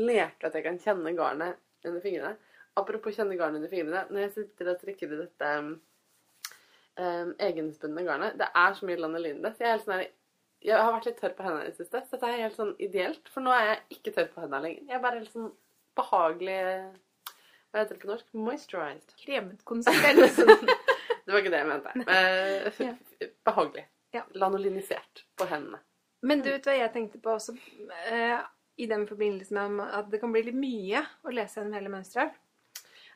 [0.00, 2.34] leke at jeg kan kjenne garnet under fingrene.
[2.80, 4.06] Apropos kjenne garnet under fingrene.
[4.10, 5.68] Når jeg sitter og strikker i dette um,
[6.98, 9.52] um, egenspunne garnet, det er så mye lanolin i det.
[9.54, 10.08] Så jeg er helt sånn her
[10.64, 12.74] jeg har vært litt tørr på hendene i det siste, så dette er helt sånn
[12.82, 13.28] ideelt.
[13.32, 14.86] For nå er jeg ikke tørr på hendene lenger.
[14.88, 15.50] Jeg er bare helt sånn
[15.98, 16.58] behagelig
[17.74, 18.26] Hva heter det på norsk?
[18.38, 19.14] Moisturized.
[19.24, 20.36] Kremet konsistens.
[21.24, 21.92] Det var ikke det jeg mente.
[22.12, 23.28] Eh, Ja.
[23.48, 23.84] Behagelig.
[24.12, 24.22] Ja.
[24.36, 25.78] Lanolinisert på hendene.
[26.24, 27.54] Men du vet hva jeg tenkte på også
[28.12, 28.42] eh,
[28.76, 32.36] i den forbindelse med at det kan bli litt mye å lese gjennom hele mønsteret.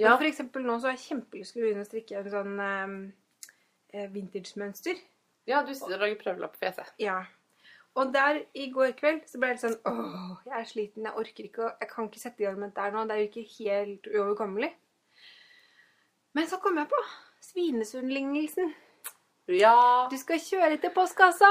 [0.01, 0.15] Ja.
[0.17, 4.09] For eksempel nå så har jeg kjempelyst til å begynne å strikke en sånn eh,
[4.17, 5.01] vintage-mønster.
[5.49, 6.93] ja, du lager prøvelapp på fjeset.
[7.03, 7.21] Ja.
[7.97, 11.45] Og der i går kveld så ble det sånn Åh, jeg er sliten, jeg orker
[11.49, 13.07] ikke å Jeg kan ikke sette i gang med dette her nå.
[13.09, 14.71] Det er jo ikke helt uoverkommelig.
[16.35, 17.01] Men så kom jeg på
[17.49, 18.75] Svinesund-lignelsen.
[19.49, 20.09] Ja.
[20.13, 21.49] Du skal kjøre til postkassa.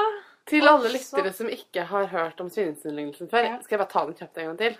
[0.47, 3.58] Til alle lyttere som ikke har hørt om Svinesund-lignelsen før, Ja.
[3.62, 4.78] skal jeg bare ta den kjapt en gang til.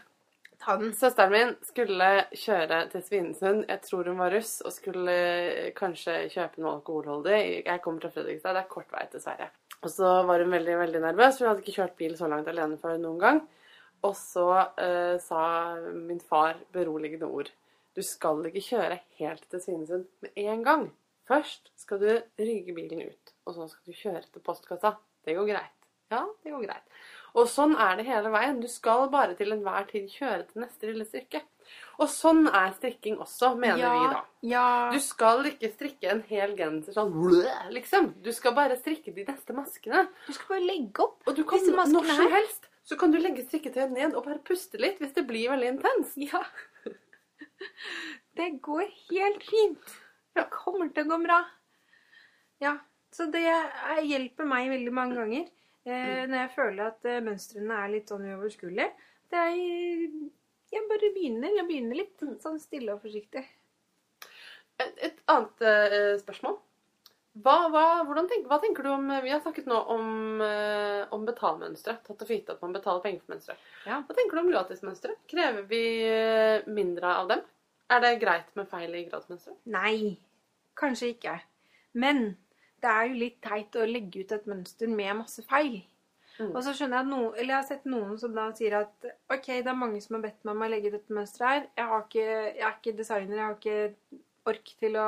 [0.63, 0.93] Ta den.
[0.93, 3.65] Søsteren min skulle kjøre til Svinesund.
[3.67, 7.65] Jeg tror hun var russ og skulle kanskje kjøpe noe alkoholholdig.
[7.65, 8.54] Jeg kommer fra Fredrikstad.
[8.54, 9.50] Det er kort vei til Sverige.
[9.86, 11.38] Og så var hun veldig veldig nervøs.
[11.38, 13.42] for Hun hadde ikke kjørt bil så langt alene før noen gang.
[14.06, 15.42] Og så eh, sa
[15.94, 17.52] min far beroligende ord.
[17.98, 20.88] Du skal ikke kjøre helt til Svinesund med en gang.
[21.28, 24.94] Først skal du rygge bilen ut, og så skal du kjøre til postkassa.
[25.26, 25.74] Det går greit.
[26.13, 27.00] Ja, det går greit.
[27.36, 28.62] Og sånn er det hele veien.
[28.63, 31.42] Du skal bare til enhver tid kjøre til neste lille stykke.
[31.97, 34.21] Og sånn er strikking også, mener ja, vi da.
[34.47, 34.65] Ja.
[34.93, 37.13] Du skal ikke strikke en hel genser sånn
[37.73, 38.13] liksom.
[38.23, 40.06] Du skal bare strikke de neste maskene.
[40.27, 41.21] Du skal bare legge opp.
[41.25, 44.23] Og du kan Disse maskene når som helst så kan du legge strikketøyet ned og
[44.30, 46.19] bare puste litt hvis det blir veldig intenst.
[46.23, 46.43] Ja.
[48.38, 49.93] Det går helt fint.
[50.38, 51.39] Det kommer til å gå bra.
[52.62, 52.75] Ja,
[53.12, 55.47] så det er- hjelper meg veldig mange ganger
[55.88, 58.91] eh, når jeg føler at eh, mønstrene er litt sånn uoverskuelige.
[59.32, 59.56] Det er
[60.78, 61.58] Jeg bare begynner.
[61.58, 63.44] Jeg begynner litt sånn stille og forsiktig.
[64.78, 66.60] Et, et annet eh, spørsmål.
[67.44, 70.08] Hva, hva, tenk, hva tenker du om Vi har snakket nå om,
[70.42, 71.98] uh, om betalmønstre.
[72.06, 73.58] Tatt og gitt at man betaler penger for mønstre.
[73.86, 74.00] Ja.
[74.08, 75.18] Hva tenker du om gratismønstre?
[75.30, 77.44] Krever vi eh, mindre av dem?
[77.94, 79.54] Er det greit med feil i gratismønstre?
[79.72, 80.16] Nei,
[80.80, 81.36] kanskje ikke.
[81.98, 82.26] Men
[82.84, 85.80] det er jo litt teit å legge ut et mønster med masse feil.
[86.39, 86.52] Mm.
[86.56, 89.08] Og så skjønner jeg at noen, eller jeg har sett noen som da sier at
[89.34, 91.67] ok, det er mange som har bedt meg om å legge dette mønsteret her.
[91.80, 95.08] Jeg, har ikke, jeg er ikke designer, jeg har ikke ork til å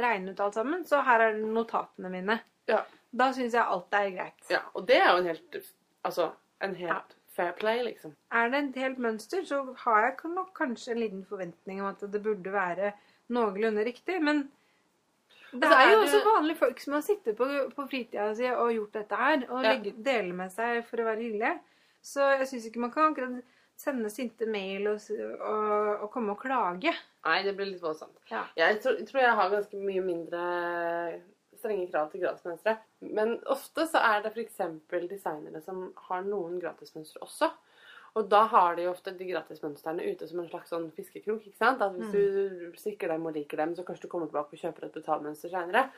[0.00, 2.38] regne ut alt sammen, så her er notatene mine.
[2.70, 2.80] Ja.
[3.14, 4.46] Da syns jeg alt er greit.
[4.50, 4.62] ja.
[4.74, 5.60] Og det er jo en helt
[6.04, 7.02] Altså en helt Ja.
[7.34, 8.12] fair play, liksom.
[8.32, 12.00] Er det et helt mønster, så har jeg nok kanskje en liten forventning om at
[12.12, 12.92] det burde være
[13.30, 14.50] noenlunde riktig, men
[15.60, 18.92] det er jo også vanlige folk som har sittet på, på fritida si og gjort
[19.00, 19.72] dette her, og Ja.
[19.74, 21.58] legge, dele med seg for å være hyggelige.
[22.04, 23.42] Så jeg syns ikke man kan akkurat
[23.76, 25.00] sende sinte mail og,
[25.40, 26.92] og, og komme og klage.
[27.24, 28.18] Nei, det blir litt voldsomt.
[28.30, 28.44] Ja.
[28.56, 30.42] Jeg tror, tror jeg har ganske mye mindre
[31.58, 32.76] strenge krav til gratismønstre.
[33.14, 34.58] Men ofte så er det f.eks.
[35.08, 37.50] designere som har noen gratismønstre også.
[38.14, 41.46] Og da har de ofte de gratismønstrene ute som en slags sånn fiskekrok.
[41.48, 41.80] ikke sant?
[41.82, 44.86] At hvis du strikker dem og liker dem, så kanskje du kommer tilbake og kjøper
[44.86, 45.88] et betalmønster seinere.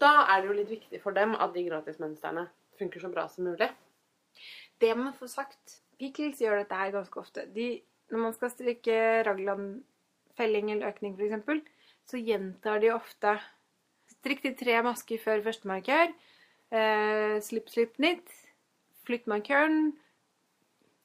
[0.00, 2.44] Da er det jo litt viktig for dem at de gratismønstrene
[2.78, 3.70] funker så bra som mulig.
[4.80, 5.80] Det må man få sagt.
[5.98, 7.46] Pickles gjør dette her ganske ofte.
[7.54, 7.80] De,
[8.12, 11.64] når man skal strikke raglan-felling eller økning f.eks.,
[12.04, 13.38] så gjentar de ofte
[14.04, 16.12] Strikk de tre masker før første markør.
[16.72, 18.28] Eh, slipp, slipp, knit.
[19.04, 19.94] Flytt markøren.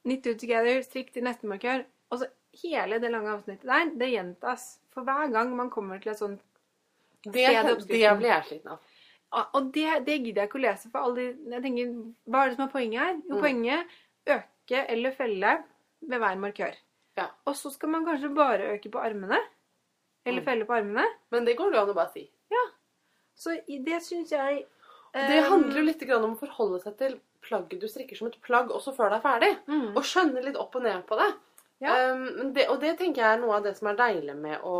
[0.06, 0.82] Knit two together.
[0.86, 1.86] Strikk til neste markør.
[2.12, 2.30] Og så
[2.64, 4.80] hele det lange avsnittet der, det gjentas.
[4.94, 6.42] For hver gang man kommer til et sånt
[7.24, 8.80] Det, det blir jeg sliten av.
[9.54, 10.90] Og det, det gidder jeg ikke å lese.
[10.90, 11.92] For alle, de- jeg tenker,
[12.26, 13.16] Hva er det som er poenget her?
[13.28, 13.42] Jo, Mm.
[13.42, 13.88] poenget
[14.28, 15.64] øke eller felle
[16.02, 16.76] ved hver markør.
[17.18, 17.28] Ja.
[17.46, 19.38] Og så skal man kanskje bare øke på armene.
[20.26, 20.46] Eller Mm.
[20.46, 21.06] felle på armene.
[21.32, 22.30] Men det går det an å bare si.
[22.50, 22.66] Ja.
[23.36, 24.66] Så det syns jeg
[25.14, 28.42] Det eh, handler jo litt om å forholde seg til plagget du strikker som et
[28.42, 29.52] plagg også før det er ferdig.
[29.68, 31.30] mm, Og skjønne litt opp og ned på det.
[31.82, 32.12] Ja.
[32.12, 32.68] Um, det.
[32.70, 34.78] Og det tenker jeg er noe av det som er deilig med å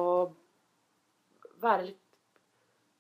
[1.62, 2.02] være litt,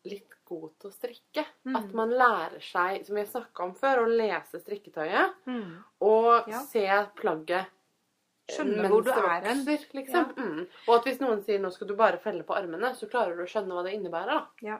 [0.09, 1.43] litt god til å strikke.
[1.67, 1.75] Mm.
[1.79, 5.35] At man lærer seg, som vi har snakka om før, å lese strikketøyet.
[5.47, 5.75] mm.
[6.01, 6.61] Og Ja.
[6.63, 6.85] se
[7.19, 9.65] plagget eh, Skjønne hvor du er hen.
[9.65, 9.99] Liksom.
[9.99, 10.31] liksom.
[10.37, 10.67] Mm.
[10.87, 13.43] Og at hvis noen sier 'nå skal du bare felle på armene', så klarer du
[13.43, 14.25] å skjønne hva det innebærer.
[14.39, 14.47] da.
[14.61, 14.79] Ja.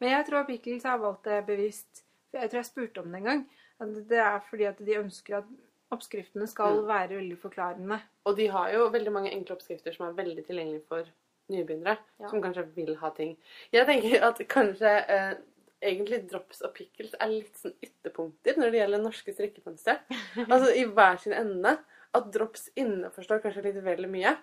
[0.00, 2.02] Men jeg tror Pickles har valgt det bevisst.
[2.32, 3.48] Jeg tror jeg spurte om det en gang.
[3.80, 5.44] Det er fordi at de ønsker at
[5.92, 6.86] oppskriftene skal Mm.
[6.88, 8.00] være veldig forklarende.
[8.24, 11.04] Og de har jo veldig mange enkle oppskrifter som er veldig tilgjengelige for
[11.50, 12.28] nybegynnere, Ja.
[12.28, 13.36] som kanskje vil ha ting.
[13.72, 15.34] Jeg tenker at kanskje eh,
[15.82, 19.98] egentlig drops og pickles er litt sånn ytterpunkter når det gjelder norske strikkemønstre.
[20.50, 21.78] altså i hver sin ende.
[22.14, 24.36] At drops innforstår kanskje litt vel mye,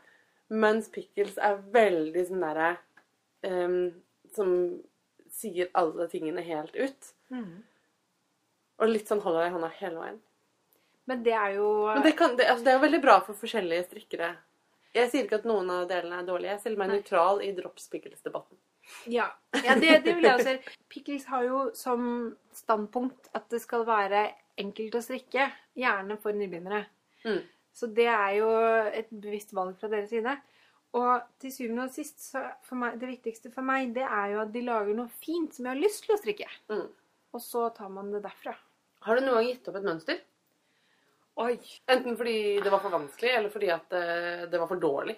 [0.50, 2.78] mens pickles er veldig sånn derre
[3.44, 3.92] eh,
[4.36, 4.82] Som
[5.30, 7.14] sier alle tingene helt ut.
[8.82, 10.22] Og litt sånn holder deg i hånda hele veien.
[11.10, 13.38] Men det er jo Men det, kan, det, altså, det er jo veldig bra for
[13.38, 14.32] forskjellige strikkere.
[14.96, 16.56] Jeg sier ikke at noen av delene er dårlige.
[16.56, 17.00] Jeg stiller meg Nei.
[17.00, 18.60] nøytral i drops-pickles-debatten.
[19.12, 19.30] Ja,
[19.64, 20.78] ja det, det vil jeg også si.
[20.92, 22.04] Pickles har jo som
[22.56, 24.26] standpunkt at det skal være
[24.60, 25.48] enkelt å strikke.
[25.80, 26.84] Gjerne for nybegynnere.
[27.24, 27.44] Mm.
[27.72, 28.50] Så det er jo
[28.92, 30.36] et bevisst valg fra deres side.
[31.00, 32.44] Og til syvende og sist, så
[32.76, 35.78] meg, det viktigste for meg, det er jo at de lager noe fint som jeg
[35.78, 36.50] har lyst til å strikke.
[36.74, 36.90] Mm.
[37.32, 38.58] Og så tar man det derfra.
[39.06, 40.22] Har du noen gang gitt opp et mønster?
[41.42, 41.56] Oi!
[41.90, 44.06] Enten fordi det var for vanskelig, eller fordi at det,
[44.52, 45.16] det var for dårlig?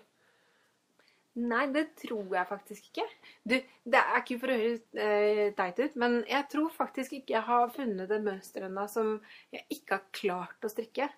[1.41, 3.06] Nei, det tror jeg faktisk ikke.
[3.50, 7.34] Du, det er ikke for å høre eh, teit ut, men jeg tror faktisk ikke
[7.34, 9.15] jeg har funnet et mønster ennå som
[9.56, 11.10] jeg ikke har klart å strikke.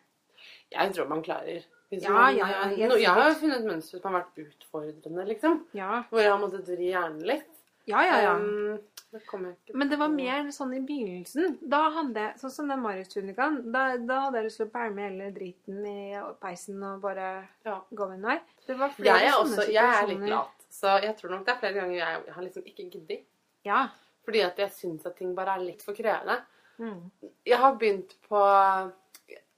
[0.71, 1.67] Jeg tror man klarer.
[1.91, 5.27] Hvis Ja, man, ja, ja, no, jeg har funnet et mønster som har vært utfordrende,
[5.27, 5.59] liksom.
[5.77, 7.51] Ja, Hvor jeg har måttet vri hjernen litt.
[7.91, 8.21] ja, ja.
[8.29, 8.35] ja.
[8.39, 8.79] Um,
[9.15, 11.57] det Men det var mer sånn i begynnelsen.
[11.61, 13.59] Da hadde jeg, Sånn som den Marius-tunikaen.
[13.73, 15.99] Da, da hadde jeg lyst til å pælme hele driten i
[16.41, 17.29] peisen og bare
[17.65, 17.79] Ja.
[17.91, 18.39] gå min vei.
[18.67, 21.45] Det var flere Jeg er, sånne også, jeg er litt lat, så jeg tror nok
[21.45, 23.25] det er flere ganger jeg har liksom ikke giddet.
[23.65, 23.87] Ja.
[24.25, 26.41] Fordi at jeg syns at ting bare er litt for krevende.
[26.77, 27.11] Mm.
[27.45, 28.41] Jeg har begynt på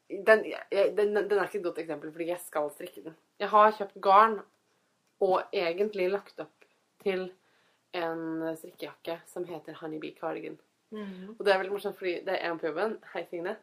[0.10, 3.16] den, jeg, den, den er ikke et godt eksempel, fordi jeg skal strikke den.
[3.40, 4.40] Jeg har kjøpt garn
[5.24, 6.68] og egentlig lagt opp
[7.04, 7.32] til
[7.96, 10.58] en strikkejakke som heter Honeybee Cardigan.
[10.92, 11.36] Mm.
[11.36, 13.58] Og det er veldig morsomt, fordi det er en på jobben, hei Signe,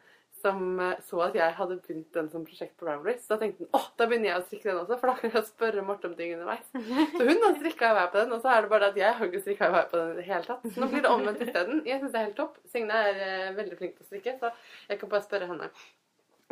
[0.44, 3.14] som eh, så at jeg hadde begynt den som prosjekt på Ravelry.
[3.20, 5.32] Så da tenkte hun åh, da begynner jeg å strikke den også, for da kan
[5.36, 6.68] jeg spørre Marte om ting underveis.
[7.16, 9.00] Så hun har strikka i vei på den, og så er det bare det at
[9.00, 10.66] jeg har ikke strikka i vei på den i det hele tatt.
[10.68, 11.82] Så nå blir det omvendt isteden.
[11.88, 12.58] Jeg syns det er helt topp.
[12.72, 14.52] Signe er eh, veldig flink til å strikke, så
[14.90, 15.70] jeg kan bare spørre henne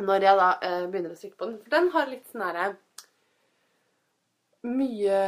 [0.03, 1.59] når jeg da eh, begynner å strikke på den.
[1.61, 2.73] For den har litt sånn herre
[4.63, 5.19] Mye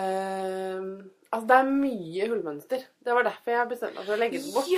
[1.36, 2.84] Altså, det er mye hullmønster.
[3.04, 4.70] Det var derfor jeg bestemte meg for å legge den bort.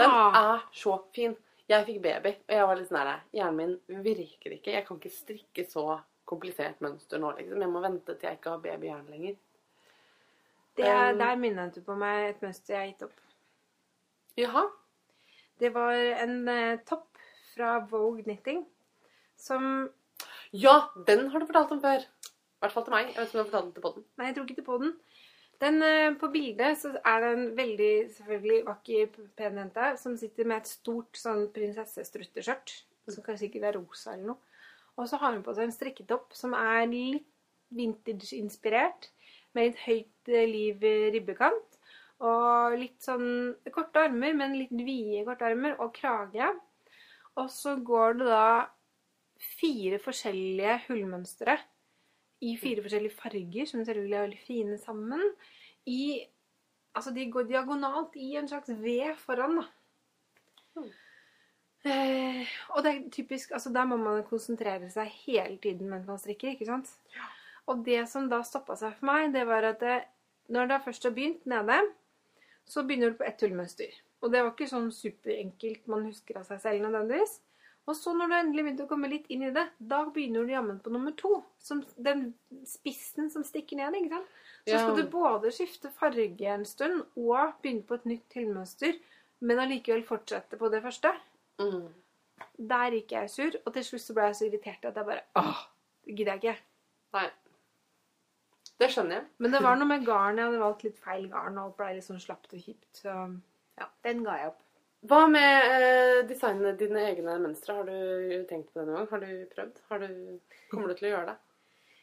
[0.00, 1.36] Den er så fin.
[1.70, 4.72] Jeg fikk baby, og jeg var litt sånn her Hjernen min virker ikke.
[4.74, 5.84] Jeg kan ikke strikke så
[6.26, 7.62] komplisert mønster nå, liksom.
[7.62, 9.36] Jeg må vente til jeg ikke har babyhjerne lenger.
[10.76, 13.20] Det, er- Um, der minnet du på meg et mønster jeg har gitt opp.
[14.38, 14.64] Jaha.
[15.60, 15.92] Det var
[16.24, 17.06] en eh, topp
[17.54, 18.64] fra Vogue Knitting
[19.36, 19.90] som
[20.52, 22.02] Ja, den har du fortalt om før.
[22.02, 23.10] I hvert fall til meg.
[23.12, 24.04] Jeg vet ikke om du har fortalt den til podden.
[24.18, 24.94] Nei, jeg tror ikke til den.
[25.60, 30.48] Den, eh, på bildet så er det en veldig selvfølgelig vakker, pen jente som sitter
[30.48, 32.72] med et stort sånn prinsessestrutteskjørt.
[33.10, 34.56] Som kanskje ikke er rosa eller noe.
[34.96, 37.28] Og så har hun på seg en strikketopp som er litt
[37.76, 39.10] vintage-inspirert.
[39.56, 41.78] Med litt høyt eh, liv ribbekant.
[42.24, 45.76] Og litt sånn korte armer, men litt vide korte armer.
[45.84, 46.52] Og krage.
[47.36, 48.46] Og så går det da
[49.60, 51.58] fire forskjellige hullmønstre
[52.40, 55.24] i fire forskjellige farger, som selvfølgelig er veldig fine sammen.
[55.86, 56.26] I
[56.90, 59.66] Altså, de går diagonalt i en slags V foran, da.
[60.74, 60.88] Mm.
[61.90, 66.18] Eh, og det er typisk Altså, der må man konsentrere seg hele tiden mens man
[66.18, 66.90] strikker, ikke sant?
[67.70, 70.00] Og det som da stoppa seg for meg, det var at det,
[70.50, 71.78] når det først har begynt nede,
[72.66, 73.94] så begynner du på ett hullmønster.
[74.20, 77.38] Og det var ikke sånn superenkelt man husker av seg selv nødvendigvis.
[77.90, 80.52] Og så når du endelig begynte å komme litt inn i det, da begynner du
[80.52, 81.40] jammen på nummer to.
[81.58, 82.28] Som den
[82.68, 84.36] spissen som stikker ned, ikke sant.
[84.68, 84.78] Så Ja.
[84.84, 89.00] skal du både skifte farge en stund og begynne på et nytt tilmønster,
[89.40, 91.10] men allikevel fortsette på det første.
[91.58, 91.88] Mm.
[92.68, 95.22] Der gikk jeg sur, og til slutt så ble jeg så irritert at jeg bare
[95.36, 95.66] Åh,
[96.06, 96.58] det gidder jeg ikke.
[97.14, 97.30] Nei.
[98.78, 99.26] Det skjønner jeg.
[99.38, 100.36] Men det var noe med garn.
[100.38, 103.02] Jeg hadde valgt litt feil garn, og alt ble litt sånn slapt og kjipt.
[103.02, 103.40] Så
[103.80, 104.62] ja, den ga jeg opp.
[105.08, 107.78] Hva med eh, designene dine egne mønstre?
[107.78, 109.08] Har du tenkt på det noen gang?
[109.14, 109.78] Har du prøvd?
[109.88, 110.10] Har du,
[110.72, 111.36] kommer du til å gjøre det?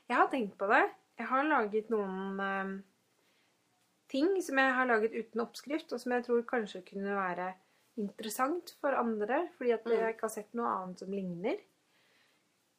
[0.10, 0.84] Jeg har tenkt på det.
[1.20, 2.72] Jeg har laget noen eh,
[4.14, 7.52] ting som jeg har laget uten oppskrift, og som jeg tror kanskje kunne være
[7.98, 10.10] interessant for andre, fordi at jeg Mm.
[10.14, 11.58] ikke har sett noe annet som ligner.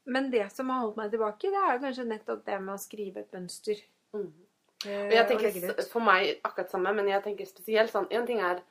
[0.09, 2.79] Men det som har holdt meg tilbake, det er jo kanskje nettopp det med å
[2.81, 3.81] skrive et mønster.
[4.15, 4.29] Mm.
[4.87, 8.41] eh, Og jeg tenker for meg akkurat samme, men jeg tenker spesielt sånn En ting
[8.41, 8.63] er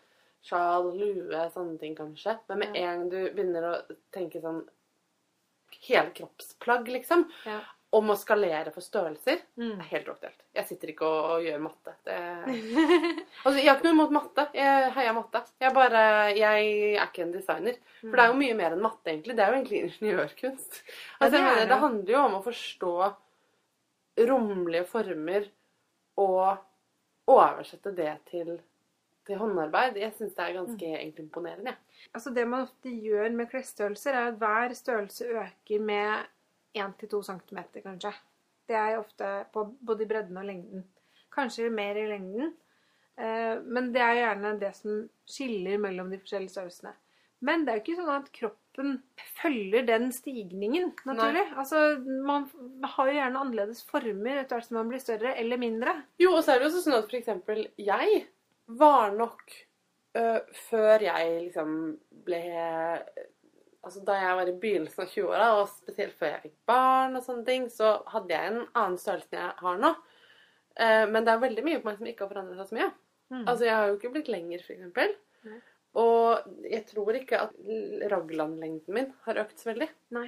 [0.44, 2.92] sjal, lue, sånne ting kanskje, men med Ja.
[2.92, 4.64] en gang du begynner å tenke sånn
[5.88, 7.26] Hele kroppsplagg, liksom.
[7.46, 7.60] Ja.
[7.92, 9.80] om å skalere for størrelser Mm.
[9.80, 10.42] er helt uaktuelt.
[10.56, 11.94] Jeg sitter ikke og, og gjør matte.
[12.04, 12.16] Det...
[13.46, 14.48] Altså, jeg har ikke noe imot matte.
[14.54, 15.42] Jeg heier matte.
[15.62, 16.02] Jeg, bare,
[16.36, 17.78] jeg er ikke en designer.
[18.02, 19.36] For det er jo mye mer enn matte, egentlig.
[19.38, 20.82] Det er jo egentlig ingeniørkunst.
[21.20, 21.70] Altså, det er mener, det.
[21.70, 22.94] det handler jo om å forstå
[24.28, 25.48] romlige former
[26.18, 26.58] og
[27.28, 28.58] oversette det til,
[29.28, 30.00] til håndarbeid.
[30.02, 31.76] Jeg syns det er ganske egentlig imponerende.
[32.14, 36.26] Altså Det man ofte gjør med klesstørrelser, er at hver størrelse øker med
[36.78, 38.14] 1-2 cm, kanskje.
[38.68, 40.86] Det er ofte på både i bredden og lengden.
[41.34, 42.54] Kanskje mer i lengden.
[43.18, 46.94] Eh, Men det er gjerne det som skiller mellom de forskjellige størrelsene.
[47.40, 48.96] Men det er jo ikke sånn at kroppen
[49.38, 51.44] følger den stigningen, naturlig.
[51.58, 52.48] Altså, Man
[52.84, 55.94] har jo gjerne annerledes former etter hvert som man blir større eller mindre.
[56.22, 58.26] Jo, og så er det jo sånn at eksempel jeg
[58.68, 59.54] var nok
[60.20, 61.72] øh, Før jeg liksom
[62.28, 62.42] ble
[63.88, 67.24] Altså da jeg var i begynnelsen av 20-åra, og spesielt før jeg fikk barn og
[67.24, 69.92] sånne ting, så hadde jeg en annen størrelse enn jeg har nå.
[70.76, 72.90] Uh, men det er veldig mye på meg som ikke har forandret seg så mye.
[73.32, 73.46] Mm.
[73.46, 75.16] Altså, jeg har jo ikke blitt lenger, for eksempel.
[75.98, 77.56] Og jeg tror ikke at
[78.12, 79.88] raglandlengden min har økt så veldig.
[80.18, 80.28] Nei.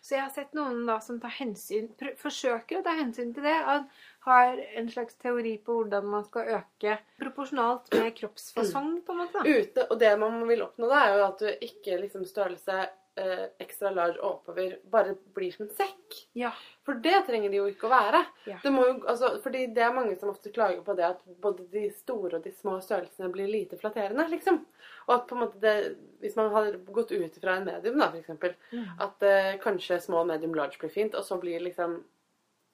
[0.00, 3.56] Så jeg har sett noen da som tar hensyn, forsøker å ta hensyn til det.
[3.56, 3.90] At
[4.26, 9.44] har en slags teori på hvordan man skal øke proporsjonalt med kroppsfasong, på en måte.
[9.48, 12.82] Ute, og det man vil oppnå da, er jo at du ikke liksom størrelse
[13.16, 16.18] eh, ekstra large oppover bare blir som en sekk.
[16.36, 16.52] Ja.
[16.86, 18.20] For det trenger de jo ikke å være.
[18.50, 18.58] Ja.
[18.62, 21.86] Det jo, altså, fordi det er mange som ofte klager på det at både de
[21.96, 24.62] store og de små størrelsene blir lite flatterende, liksom.
[25.08, 25.74] Og at på en måte det,
[26.20, 28.86] hvis man hadde gått ut fra en medium, da, eksempel, Mm.
[29.00, 32.02] at eh, kanskje small, medium, large blir fint, og så blir liksom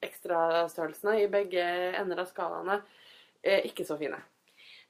[0.05, 1.63] ekstrastørrelsene i begge
[1.99, 2.81] ender av skalaene
[3.43, 4.19] eh, ikke så fine.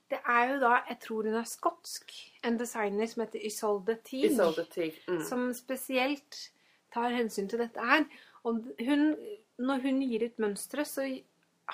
[0.08, 2.14] Det er jo da, jeg tror hun er skotsk,
[2.48, 4.30] en designer som heter Isolde Teague.
[4.32, 5.02] Isolde Teague.
[5.10, 5.24] Mm.
[5.28, 6.38] som spesielt
[6.96, 8.06] tar hensyn til dette her.
[8.48, 9.10] Og hun,
[9.60, 11.04] når hun gir ut mønstre, så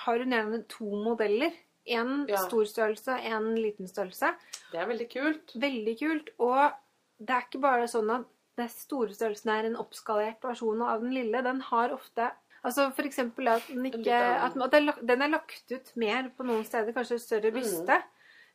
[0.02, 1.54] har hun gjerne to modeller.
[1.86, 2.40] En Ja.
[2.48, 4.32] stor størrelse, en liten størrelse.
[4.72, 5.52] Det er veldig kult.
[5.54, 6.30] Veldig kult.
[6.40, 6.72] Og
[7.20, 8.24] det er ikke bare sånn at
[8.56, 11.42] den store størrelsen er en oppskalert versjon av den lille.
[11.42, 12.32] Den har ofte
[12.64, 14.54] Altså for eksempel at den, ikke, at,
[15.08, 17.58] den er lagt ut mer på noen steder, kanskje større Mm.
[17.60, 17.98] byste.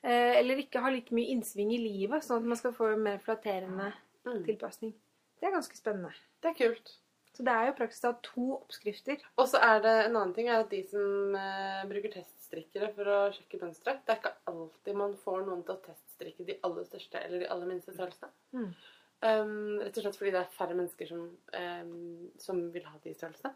[0.02, 0.08] Mm.
[0.40, 3.18] eller ikke har like mye innsving i livet, sånn at man skal få en mer
[3.20, 3.92] flatterende
[4.26, 4.46] Mm.
[4.46, 4.94] tilpasning.
[5.40, 6.12] Det er ganske spennende.
[6.42, 6.94] Det er kult.
[7.34, 9.18] Så det er jo praksis av to oppskrifter.
[9.38, 13.04] Og så er det en annen ting er at de som eh, bruker teststrikkere for
[13.06, 16.84] å sjekke mønstre, det er ikke alltid man får noen til å teststrikke de aller
[16.90, 18.32] største eller de aller minste størrelsene.
[18.54, 18.74] Mm.
[19.20, 23.16] Um, rett og slett fordi det er færre mennesker som, um, som vil ha de
[23.18, 23.52] størrelsene.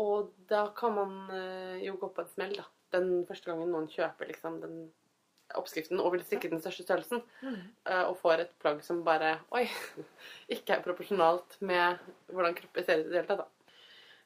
[0.00, 2.66] Og da kan man uh, jo gå på en smell, da.
[2.90, 4.80] Den første gangen noen kjøper liksom den
[5.58, 9.64] oppskriften og vil strikke den største størrelsen, eh, og får et plagg som bare Oi!
[10.54, 11.98] Ikke er proporsjonalt med
[12.30, 13.48] hvordan kroppen ser ut i det hele tatt.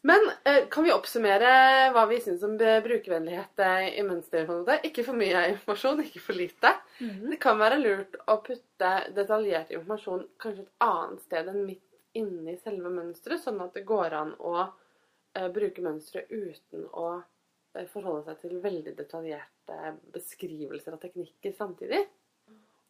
[0.06, 1.50] Men eh, kan vi oppsummere
[1.94, 4.42] hva vi syns om brukervennlighet eh, i mønster?
[4.44, 4.76] på en måte?
[4.84, 6.72] Ikke for mye informasjon, ikke for lite.
[7.30, 12.58] Det kan være lurt å putte detaljert informasjon kanskje et annet sted enn midt inni
[12.60, 17.08] selve mønsteret, sånn at det går an å eh, bruke mønsteret uten å
[17.88, 22.04] forholde seg til veldig detaljerte beskrivelser av teknikker samtidig.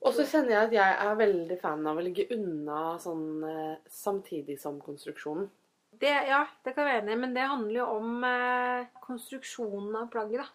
[0.03, 3.47] Og så kjenner jeg at jeg er veldig fan av å ligge unna sånn
[3.87, 5.47] samtidig som konstruksjonen.
[6.01, 9.97] Det, ja, det kan jeg være enig i, men det handler jo om eh, konstruksjonen
[10.01, 10.47] av plagget, da.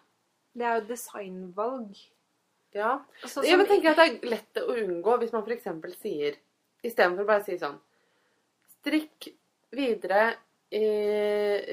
[0.58, 2.00] Det er jo designvalg.
[2.74, 5.96] Ja, Altså, Jeg som- vil tenke at det er lett å unngå hvis man f.eks.
[6.00, 6.36] sier
[6.84, 7.78] Istedenfor bare å si sånn
[8.80, 9.28] Strikk
[9.74, 10.36] videre
[10.72, 10.84] i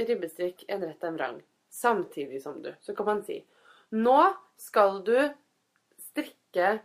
[0.07, 1.37] ribbestrikk en rett en vrang.
[1.69, 2.71] Samtidig som du.
[2.81, 3.43] Så kan man si
[3.93, 4.17] Nå
[4.57, 5.29] skal du
[6.01, 6.79] strikke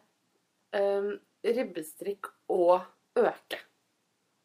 [0.76, 2.82] em, ribbestrikk og
[3.16, 3.58] øke.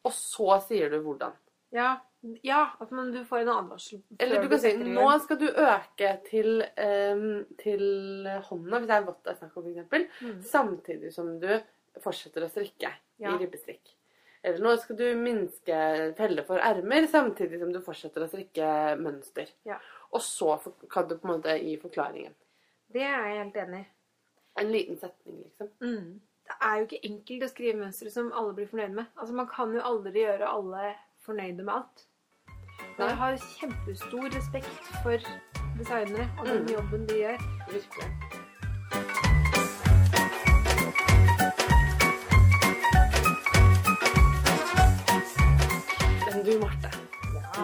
[0.08, 1.34] Og så sier du hvordan.
[1.76, 1.98] ja,
[2.46, 4.02] ja, at man, du får en advarsel.
[4.20, 7.84] Eller du kan si nå skal du øke til, um, til
[8.50, 10.08] hånda, hvis det er vått det er snakk om, f.eks.
[10.22, 10.42] Mm.
[10.52, 11.50] Samtidig som du
[12.04, 13.32] fortsetter å strikke Ja.
[13.34, 13.94] i ribbestrikk.
[14.46, 15.78] Eller nå skal du minske
[16.18, 18.68] felle for ermer, samtidig som du fortsetter å strikke
[19.02, 19.50] mønster.
[19.66, 19.80] Ja.
[20.14, 20.54] Og så
[20.92, 22.36] kan du på en måte gi forklaringen.
[22.94, 23.88] Det er jeg helt enig i.
[24.62, 25.70] En liten setning, liksom.
[25.82, 26.22] Mm.
[26.48, 29.10] Det er jo ikke enkelt å skrive mønstre som alle blir fornøyd med.
[29.18, 30.94] Altså, Man kan jo aldri gjøre alle
[31.26, 32.06] fornøyde med alt.
[32.98, 35.18] Men jeg har kjempestor respekt for
[35.78, 36.74] designere og den Mm.
[36.74, 37.38] jobben de gjør.
[37.72, 39.18] Virkelig.
[46.26, 46.92] Men du, Marte.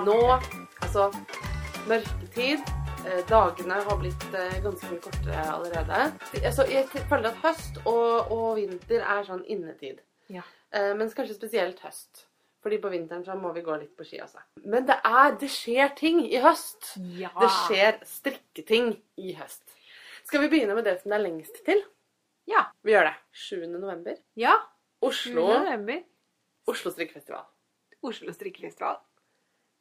[0.05, 0.39] Nå,
[0.81, 1.11] altså
[1.87, 2.59] Mørketid.
[3.05, 6.01] eh, Dagene har blitt eh, ganske mye kortere allerede.
[6.43, 9.99] Altså, jeg føler at høst og, og vinter er sånn innetid.
[10.31, 10.45] Ja.
[10.73, 12.25] Eh, Mens kanskje spesielt høst.
[12.63, 14.39] Fordi på vinteren så må vi gå litt på ski også.
[14.63, 16.93] Men det er Det skjer ting i høst.
[17.19, 17.33] Ja.
[17.39, 19.63] Det skjer strikketing i høst.
[20.23, 21.83] Skal vi begynne med det som det er lengst til?
[22.47, 22.65] Ja.
[22.83, 23.15] Vi gjør det.
[23.31, 23.67] 7.
[23.67, 24.15] november.
[24.39, 24.55] Ja.
[25.03, 25.65] Oslo, 7.
[25.65, 26.03] november.
[26.71, 27.43] Oslo strikkefestival.
[28.03, 29.01] Oslo strikkefestival.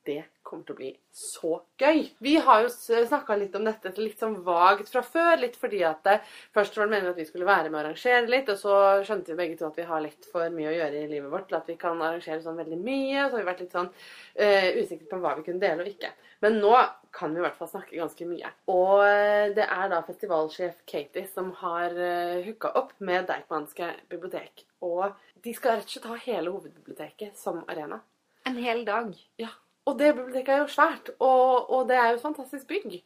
[0.07, 2.01] Det kommer til å bli så gøy.
[2.25, 5.37] Vi har jo snakka litt om dette litt sånn vagt fra før.
[5.41, 6.17] Litt fordi at det,
[6.57, 9.33] først var det meningen at vi skulle være med å arrangere litt, og så skjønte
[9.33, 11.61] vi begge to at vi har litt for mye å gjøre i livet vårt til
[11.61, 13.23] at vi kan arrangere sånn veldig mye.
[13.23, 16.13] Så har vi vært litt sånn uh, usikre på hva vi kunne dele og ikke.
[16.43, 16.75] Men nå
[17.15, 18.53] kan vi i hvert fall snakke ganske mye.
[18.73, 24.65] Og eh, det er da festivalsjef Katie som har uh, hooka opp med Deichmanske bibliotek.
[24.83, 25.13] Og
[25.45, 28.01] de skal rett og slett ha hele hovedbiblioteket som arena.
[28.49, 29.13] En hel dag.
[29.39, 29.53] Ja.
[29.87, 33.03] Og det biblioteket er jo svært, og, og, det er jo et fantastisk bygg.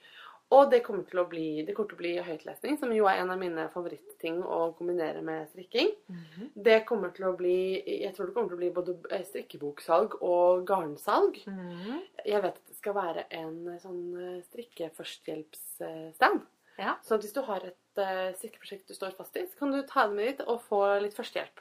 [0.54, 3.18] Og det kommer til å bli, det kommer til å bli høytlesning, som jo er
[3.18, 5.88] en av mine favorittting å kombinere med strikking.
[6.06, 6.50] Mm -hmm.
[6.54, 10.66] Det kommer til å bli Jeg tror det kommer til å bli både strikkeboksalg og
[10.66, 11.42] garnsalg.
[11.46, 12.00] Mm -hmm.
[12.24, 16.40] Jeg vet at det skal være en sånn strikkeførstehjelpsstand.
[16.78, 16.94] Ja.
[17.02, 20.14] Så hvis du har et strikkeprosjekt du står fast i, så kan du ta det
[20.14, 21.60] med dit og få litt førstehjelp.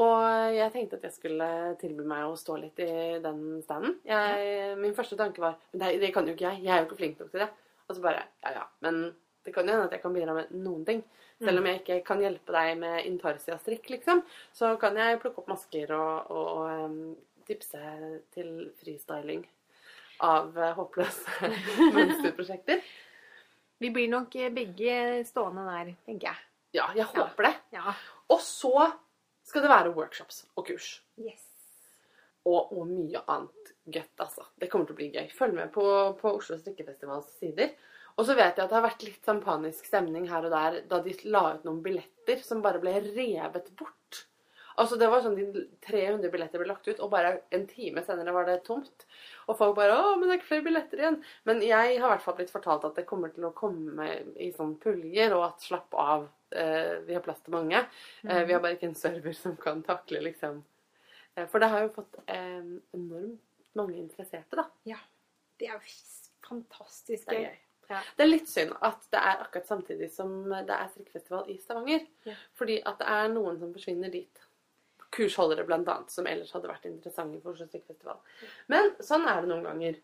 [0.00, 4.00] Og jeg tenkte at jeg skulle tilby meg å stå litt i den standen.
[4.08, 6.64] Jeg, min første tanke var Men det, det, kan jo ikke jeg.
[6.64, 7.50] Jeg er jo ikke flink nok til det.
[7.86, 9.04] Og så bare Ja ja, men
[9.44, 11.04] det kan jo hende at jeg kan bidra med noen ting.
[11.42, 14.22] Selv om jeg ikke kan hjelpe deg med intarsia-strikk, liksom,
[14.54, 17.80] så kan jeg plukke opp masker og, og, og tipse
[18.32, 19.42] til freestyling
[20.24, 21.50] av uh, håpløse
[21.96, 22.80] mønsterprosjekter.
[23.82, 24.96] Vi blir nok begge
[25.28, 26.42] stående der, tenker jeg.
[26.78, 27.54] Ja, jeg håper det.
[27.76, 27.92] Ja.
[28.32, 28.86] Og så
[29.44, 30.98] skal det være workshops og kurs.
[31.20, 31.42] Yes.
[32.44, 34.44] Og, og mye annet gøtt, altså.
[34.60, 35.28] Det kommer til å bli gøy.
[35.32, 35.84] Følg med på,
[36.20, 37.72] på Oslo strikkefestivals sider.
[38.14, 40.82] Og så vet jeg at det har vært litt sånn panisk stemning her og der
[40.90, 44.24] da de la ut noen billetter som bare ble revet bort.
[44.74, 48.34] Altså Det var sånn de 300 billetter ble lagt ut, og bare en time senere
[48.34, 49.06] var det tomt.
[49.46, 51.20] Og folk bare 'Å, men det er ikke flere billetter igjen'.
[51.46, 54.50] Men jeg har i hvert fall blitt fortalt at det kommer til å komme i
[54.50, 56.26] sånn puljer, og at slapp av,
[57.06, 57.80] vi har plass til mange.
[58.22, 60.62] Eh, vi har bare ikke en server som kan takle liksom
[61.34, 62.62] eh, For det har jo fått eh,
[62.96, 63.40] enormt
[63.74, 64.68] mange interesserte, da.
[64.88, 65.00] Ja.
[65.58, 65.94] Det er jo
[66.46, 67.46] fantastisk gøy.
[67.88, 68.00] Ja.
[68.16, 72.06] Det er litt synd at det er akkurat samtidig som det er strikkefestival i Stavanger.
[72.28, 72.36] Ja.
[72.58, 74.42] Fordi at det er noen som forsvinner dit.
[75.14, 78.18] Kursholdere blant annet, som ellers hadde vært interessante for Oslo strikkefestival.
[78.72, 80.00] Men sånn er det noen ganger.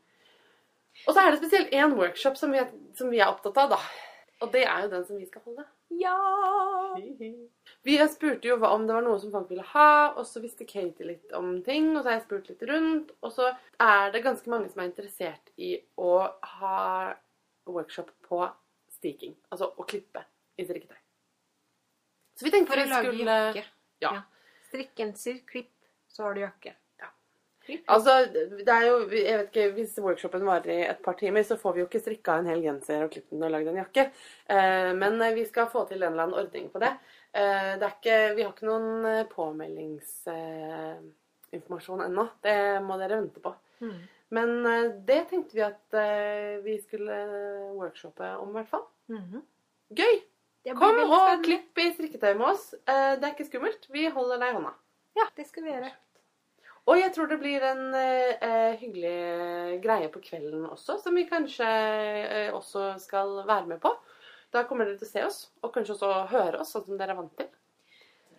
[1.07, 3.75] Og så er det spesielt én workshop som vi, er, som vi er opptatt av,
[3.75, 3.81] da.
[4.41, 5.65] Og det er jo den som vi skal holde.
[6.01, 6.17] Ja!
[7.87, 11.07] Vi spurte jo om det var noe som folk ville ha, og så visste Katie
[11.07, 13.47] litt om ting, og så har jeg spurt litt rundt, og så
[13.81, 16.13] er det ganske mange som er interessert i å
[16.59, 16.81] ha
[17.71, 18.43] workshop på
[18.93, 20.27] stiking, altså å klippe
[20.61, 20.99] i strikketøy.
[22.37, 23.65] Så vi tenkte For å lage skulle jakke.
[24.05, 24.13] Ja.
[24.69, 25.73] Strikkenser, klipp,
[26.09, 26.77] så har du jakke.
[27.91, 31.55] Altså, det er jo, jeg vet ikke, Hvis workshopen varer i et par timer, så
[31.61, 34.03] får vi jo ikke strikka en hel genser og klippet den og lagd en jakke.
[34.51, 36.93] Eh, men eh, vi skal få til en eller annen ordning på det.
[37.33, 38.97] Eh, det er ikke, vi har ikke noen
[39.35, 42.25] påmeldingsinformasjon ennå.
[42.45, 43.51] Det må dere vente på.
[43.85, 44.01] Mm.
[44.37, 44.49] Men
[45.09, 45.89] det tenkte vi at
[46.63, 47.17] vi skulle
[47.75, 48.87] workshoppe om, i hvert fall.
[49.11, 49.41] Mhm.
[49.99, 50.17] Gøy!
[50.79, 52.65] Kom og klipp i strikketøy med oss.
[52.87, 53.83] Det er ikke skummelt.
[53.91, 54.73] Vi holder deg i hånda.
[55.19, 55.91] Ja, det skal vi gjøre.
[56.91, 61.27] Og jeg tror det blir en eh, eh, hyggelig greie på kvelden også, som vi
[61.31, 63.93] kanskje eh, også skal være med på.
[64.51, 67.15] Da kommer dere til å se oss, og kanskje også høre oss, sånn som dere
[67.15, 67.47] er vant til.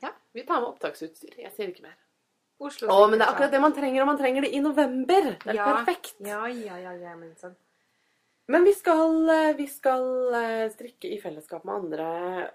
[0.04, 0.12] Ja.
[0.36, 1.38] Vi tar med opptaksutstyr.
[1.46, 1.96] Jeg sier ikke mer.
[2.62, 5.32] Oslo Å, men det er akkurat det man trenger, og man trenger det i november.
[5.42, 5.70] Det er Ja.
[5.72, 6.18] perfekt.
[6.20, 7.56] Ja, ja, ja, ja, men sånn.
[8.52, 12.08] Men vi skal, eh, vi skal eh, strikke i fellesskap med andre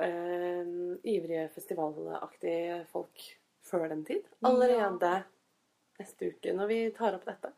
[0.04, 0.68] eh,
[1.08, 3.24] ivrige festivalaktige folk
[3.64, 4.26] før den tid.
[4.44, 5.24] Allerede
[6.00, 7.52] neste uke når vi tar opp dette.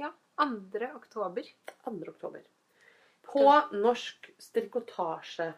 [0.00, 0.10] Ja,
[0.40, 0.90] 2.
[0.94, 1.50] oktober.
[1.84, 1.94] 2.
[2.14, 2.46] oktober.
[3.24, 5.52] På Norsk strikotasje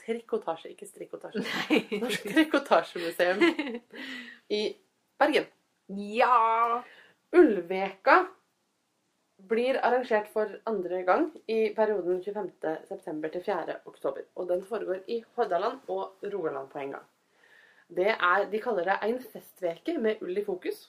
[0.00, 1.42] Trikotasje, ikke strikotasje.
[1.44, 2.00] Nei.
[2.00, 3.42] Norsk trikotasjemuseum
[4.48, 4.60] i
[5.20, 5.48] Bergen.
[6.16, 6.80] Ja!
[7.36, 8.16] Ulveka
[9.50, 13.28] blir arrangert for andre gang i perioden 25.9.
[13.28, 13.76] til 4.
[13.86, 14.24] oktober.
[14.34, 17.06] Og den foregår i Hordaland og Rogaland på en gang.
[17.90, 20.88] Det er, de kaller det en festveke med ull i fokus.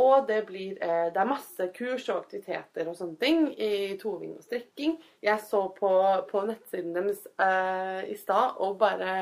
[0.00, 4.32] Og det, blir, eh, det er masse kurs og aktiviteter og sånne ting i toving
[4.34, 4.96] og strikking.
[5.22, 5.90] Jeg så på,
[6.30, 9.12] på nettsiden deres eh, i stad og bare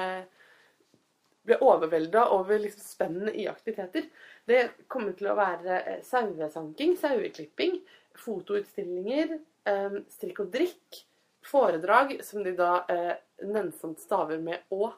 [1.47, 4.09] ble overvelda over liksom spennet i aktiviteter.
[4.49, 7.81] Det kommer til å være eh, sauesanking, saueklipping,
[8.23, 9.37] fotoutstillinger,
[9.69, 11.03] eh, strikk og drikk,
[11.47, 14.93] foredrag som de da eh, nennsomt staver med Å.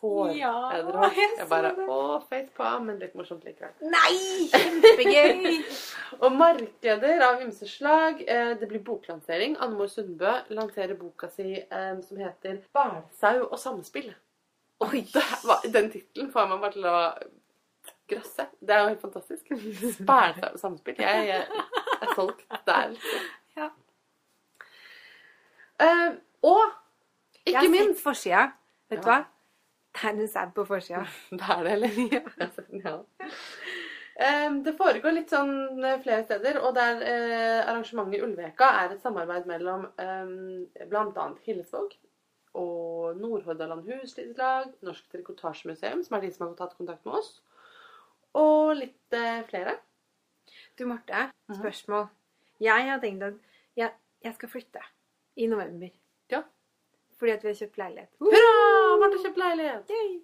[0.00, 0.98] får Ja, hår.
[1.14, 1.86] jeg Jeg bare det.
[1.88, 3.72] Å, face palm, men litt morsomt likevel.
[3.80, 4.48] Nei!
[4.52, 5.64] Kjempegøy!
[6.24, 8.22] Og markeder av ymse slag.
[8.26, 9.56] Eh, det blir boklansering.
[9.60, 14.12] Annemor Sundbø lanserer boka si eh, som heter 'Bælsau og samspill'.
[14.80, 14.94] Og
[15.44, 17.00] var, den tittelen får meg bare til å
[18.08, 18.46] grøsse.
[18.60, 19.50] Det er jo helt fantastisk.
[20.08, 20.96] Bælsau og samspill.
[20.98, 21.46] Jeg, jeg
[22.02, 22.88] er solgt der.
[22.94, 23.28] liksom.
[23.56, 23.68] Ja.
[25.80, 26.60] Uh, og
[27.46, 28.42] Jeg har minst sett forsida.
[28.90, 29.16] Vet du Ja.
[29.20, 29.24] hva?
[29.94, 31.04] Det er en sau på forsida.
[31.38, 31.90] Det er det, eller?
[32.84, 32.98] Ja.
[34.60, 39.00] Det foregår litt sånn eh, flere steder, og der eh, arrangementet i Ulveka er et
[39.00, 41.24] samarbeid mellom bl.a.
[41.46, 41.94] Hillesvåg
[42.60, 47.38] og Nordhordland Huslidslag, Norsk Trikotasjemuseum, som er de som har tatt kontakt med oss,
[48.38, 49.76] og litt eh, flere.
[50.78, 51.30] Du, Marte.
[51.50, 51.60] Mhm.
[51.60, 52.08] Spørsmål.
[52.60, 53.38] Jeg har tenkt at
[53.78, 54.82] jeg, jeg skal flytte
[55.36, 55.90] i november.
[56.30, 56.42] Ja.
[57.18, 58.12] Fordi at vi har kjøpt leilighet.
[58.20, 58.69] Hurra!
[59.00, 59.92] Marte har kjøpt leilighet!
[59.94, 60.16] Yay!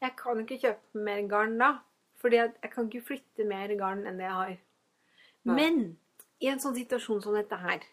[0.00, 1.70] Jeg kan ikke kjøpe mer garn da.
[2.20, 4.54] Fordi jeg, jeg kan ikke flytte mer garn enn det jeg har.
[5.48, 5.56] Nei.
[5.56, 5.80] Men
[6.40, 7.84] i en sånn situasjon som dette her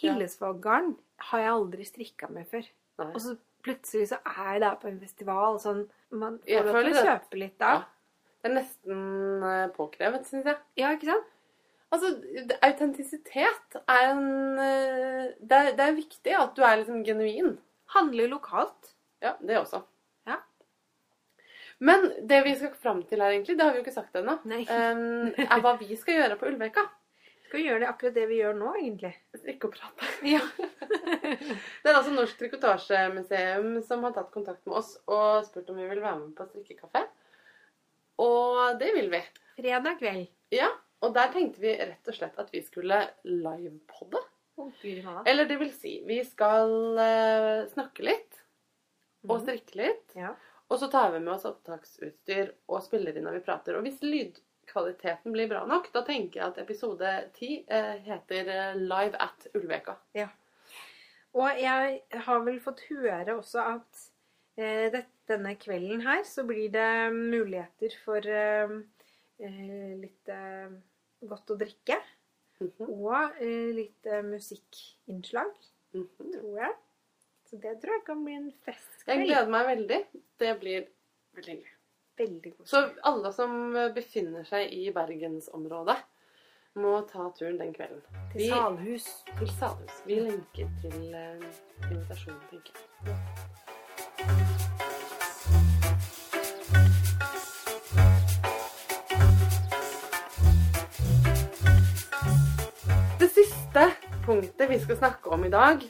[0.00, 0.94] Hillesvåg-garn
[1.30, 2.66] har jeg aldri strikka med før.
[3.00, 3.10] Nei.
[3.12, 5.60] Og så plutselig så er jeg der på en festival.
[5.62, 5.84] Sånn,
[6.14, 7.76] man får lov til å kjøpe litt da.
[7.76, 8.24] Ja.
[8.42, 10.58] Det er nesten eh, påkrevet, syns jeg.
[10.82, 11.30] Ja, ikke sant?
[11.94, 12.10] Altså,
[12.66, 17.54] autentisitet er en eh, det er, det er viktig at du er liksom genuin.
[17.94, 18.93] Handler lokalt.
[19.24, 19.80] Ja, det også.
[20.28, 20.36] Ja.
[21.78, 24.36] Men det vi skal fram til her, egentlig, det har vi jo ikke sagt ennå,
[24.44, 26.84] um, er hva vi skal gjøre på Ulveka.
[27.46, 29.12] Skal vi gjøre det akkurat det vi gjør nå, egentlig?
[29.54, 30.12] Ikke å prate.
[30.34, 30.42] Ja.
[31.84, 35.88] Det er altså Norsk Trikotasjemuseum som har tatt kontakt med oss og spurt om vi
[35.88, 37.04] vil være med på strikkekafé.
[38.24, 39.20] Og det vil vi.
[39.58, 40.28] Fredag kveld.
[40.54, 40.70] Ja,
[41.04, 44.22] og der tenkte vi rett og slett at vi skulle livepodde.
[44.56, 45.24] Malla.
[45.26, 48.43] Eller det vil si, vi skal uh, snakke litt
[49.28, 50.14] og strikke litt.
[50.18, 50.34] Ja.
[50.72, 53.76] Og så tar vi med oss opptaksutstyr og spiller inn når vi prater.
[53.76, 58.80] Og hvis lydkvaliteten blir bra nok, da tenker jeg at episode 10 eh, heter eh,
[58.80, 59.98] Live at Ulveka.
[60.16, 60.30] Ja.
[61.34, 64.02] Og jeg har vel fått høre også at
[64.56, 68.76] eh, det, denne kvelden her så blir det muligheter for eh,
[69.42, 70.74] eh, litt eh,
[71.28, 72.00] godt å drikke.
[72.62, 75.50] Mhm, Og eh, litt musikkinnslag,
[75.94, 76.32] -hmm.
[76.38, 76.74] tror jeg.
[77.54, 78.52] Så det tror jeg kan bli en
[79.06, 79.98] Jeg gleder meg veldig.
[80.42, 80.88] Det blir
[81.36, 81.74] veldig hyggelig.
[82.18, 82.66] Veldig god.
[82.66, 82.80] Så
[83.10, 85.94] alle som befinner seg i bergensområdet,
[86.74, 88.02] må ta turen den kvelden.
[88.32, 89.06] Til Salhus.
[89.38, 90.02] Til Salhus.
[90.02, 91.46] Vi lenker til uh,
[91.92, 92.82] invitasjonen, tenker jeg.
[103.22, 103.90] Det siste
[104.26, 105.86] punktet vi skal snakke om i dag,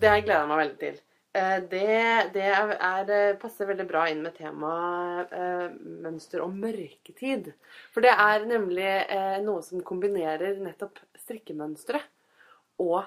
[0.00, 1.00] det har jeg gleda meg veldig til.
[1.38, 1.86] Eh, Det,
[2.34, 5.66] det er, er, passer veldig bra inn med temaet eh,
[6.06, 7.52] mønster og mørketid.
[7.94, 12.00] For det er nemlig eh, noe som kombinerer nettopp strikkemønstre
[12.82, 13.04] og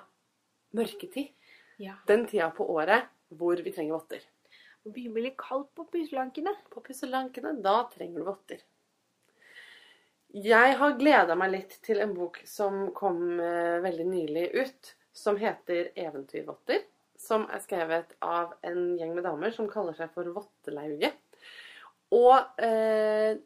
[0.78, 1.34] mørketid.
[1.82, 1.98] Ja.
[2.08, 4.22] Den tida på året hvor vi trenger votter.
[4.84, 6.54] Det begynner litt kaldt på pusselankene.
[6.72, 8.62] På pusselankene, da trenger du votter.
[10.34, 15.38] Jeg har gleda meg litt til en bok som kom eh, veldig nylig ut, som
[15.38, 16.84] heter 'Eventyrvotter'.
[17.18, 21.14] Som er skrevet av en gjeng med damer som kaller seg for Vottelauget.
[22.14, 23.38] Og eh,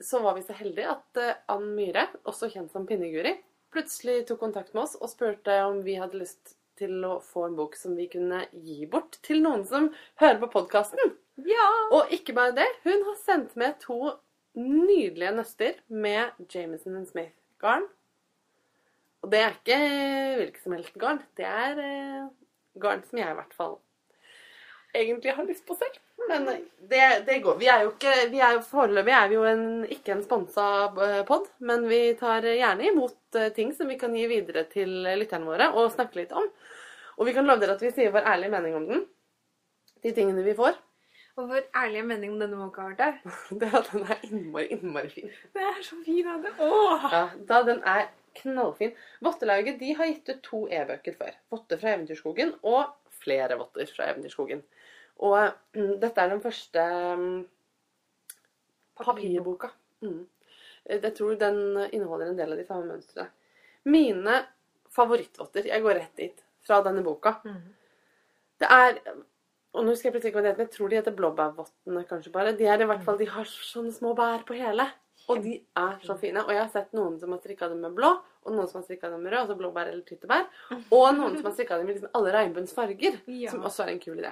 [0.00, 3.34] så var vi så heldige at eh, Ann Myhre, også kjent som Pinneguri,
[3.72, 7.58] plutselig tok kontakt med oss og spurte om vi hadde lyst til å få en
[7.58, 9.90] bok som vi kunne gi bort til noen som
[10.22, 11.16] hører på podkasten.
[11.44, 11.68] Ja!
[11.96, 14.14] Og ikke bare det, hun har sendt med to
[14.58, 17.86] nydelige nøster med Jameson Smith-garn.
[19.20, 19.78] Og det er ikke
[20.40, 21.22] hvilket som helst garn.
[21.36, 22.28] Det er eh,
[22.80, 23.78] garn som jeg i hvert fall
[24.96, 25.98] egentlig har lyst på selv.
[26.28, 26.46] Men
[26.90, 27.56] det, det går.
[27.60, 30.66] Vi er jo ikke, vi er Foreløpig er vi jo en, ikke en sponsa
[31.28, 35.48] pod, men vi tar gjerne imot eh, ting som vi kan gi videre til lytterne
[35.48, 36.46] våre og snakke litt om.
[37.20, 39.02] Og vi kan love dere at vi sier vår ærlige mening om den.
[40.00, 40.78] De tingene vi får.
[41.38, 43.34] Og vår ærlige mening om denne boka har vært der.
[43.60, 45.34] Det at den er innmari, innmari fin.
[45.54, 46.52] Det er så fin det.
[46.64, 47.06] Åh!
[47.12, 48.08] Ja, da den er
[48.42, 48.92] knallfin.
[49.24, 51.36] Vottelauget de har gitt ut to e-bøker før.
[51.50, 54.62] 'Votter fra Eventyrskogen' og 'Flere votter fra Eventyrskogen'.
[55.20, 56.84] Og mm, dette er den første
[57.20, 57.40] mm,
[58.96, 59.68] papirboka.
[60.00, 60.22] Mm.
[60.88, 61.58] Jeg tror den
[61.92, 63.28] inneholder en del av de samme mønstrene.
[63.84, 64.38] Mine
[64.92, 67.36] favorittvotter, jeg går rett dit, fra denne boka.
[68.60, 68.98] Det er
[69.70, 72.32] Og nå husker jeg plutselig ikke hva de heter, jeg tror de heter blåbærvottene kanskje
[72.34, 72.56] bare.
[72.58, 74.88] De er i hvert fall, de har sånne små bær på hele.
[75.30, 76.42] Og de er så fine.
[76.42, 78.10] Og jeg har sett noen som har strikka dem med blå,
[78.44, 80.46] og noen som har strikka dem med rød, altså blåbær eller tyttebær.
[80.96, 83.50] Og noen som har strikka dem i liksom alle regnbuens farger, Ja.
[83.50, 84.30] som også er en kul idé.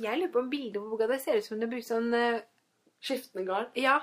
[0.00, 2.40] Jeg lurer på om bildet på boka det ser ut som det bruker sånn uh...
[3.00, 3.98] Skiftende garn Ja.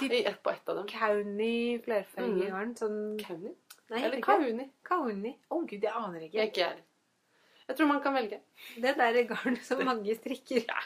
[0.00, 0.86] i ett på ett av dem.
[0.88, 2.50] Kauni flerfarget Mm.
[2.50, 2.74] garn.
[2.76, 3.54] Sånn Kauni?
[3.90, 4.70] Nei, Eller ikke kauni?
[4.82, 5.36] Kauni.
[5.50, 6.40] Å gud, jeg aner Jeg ikke.
[6.40, 7.76] er ikke jeg.
[7.76, 8.40] Tror man kan velge.
[8.80, 10.64] Det der garnet som mange strikker.
[10.68, 10.80] Ja.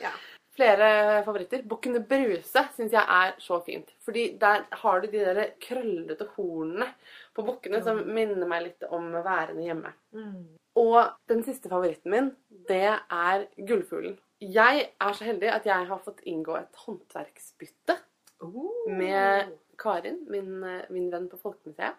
[0.00, 0.10] Ja.
[0.58, 1.62] Flere favoritter.
[1.70, 3.92] Bukkene Bruse syns jeg er så fint.
[4.02, 6.90] Fordi der har du de der krøllete hornene
[7.36, 9.94] på bukkene som minner meg litt om værende hjemme.
[10.16, 10.58] Mm.
[10.82, 10.98] Og
[11.30, 12.32] den siste favoritten min,
[12.68, 14.18] det er Gullfuglen.
[14.42, 17.98] Jeg er så heldig at jeg har fått inngå et håndverksbytte
[18.40, 18.90] Oh.
[18.90, 21.96] med Karin, min, min venn på Folkemuseet,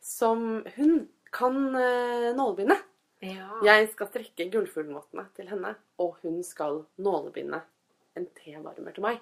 [0.00, 2.78] som hun kan eh, nålebinde.
[3.20, 3.50] Ja.
[3.66, 7.60] Jeg skal strekke gullfuglmåtene til henne, og hun skal nålebinde
[8.18, 9.20] en tevarmer til meg.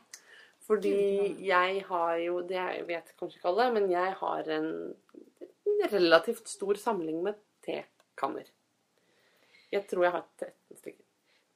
[0.67, 4.71] Fordi jeg har jo Det vet kanskje ikke alle, men jeg har en
[5.93, 8.49] relativt stor samling med tekanner.
[9.73, 11.05] Jeg tror jeg har 13 stykker.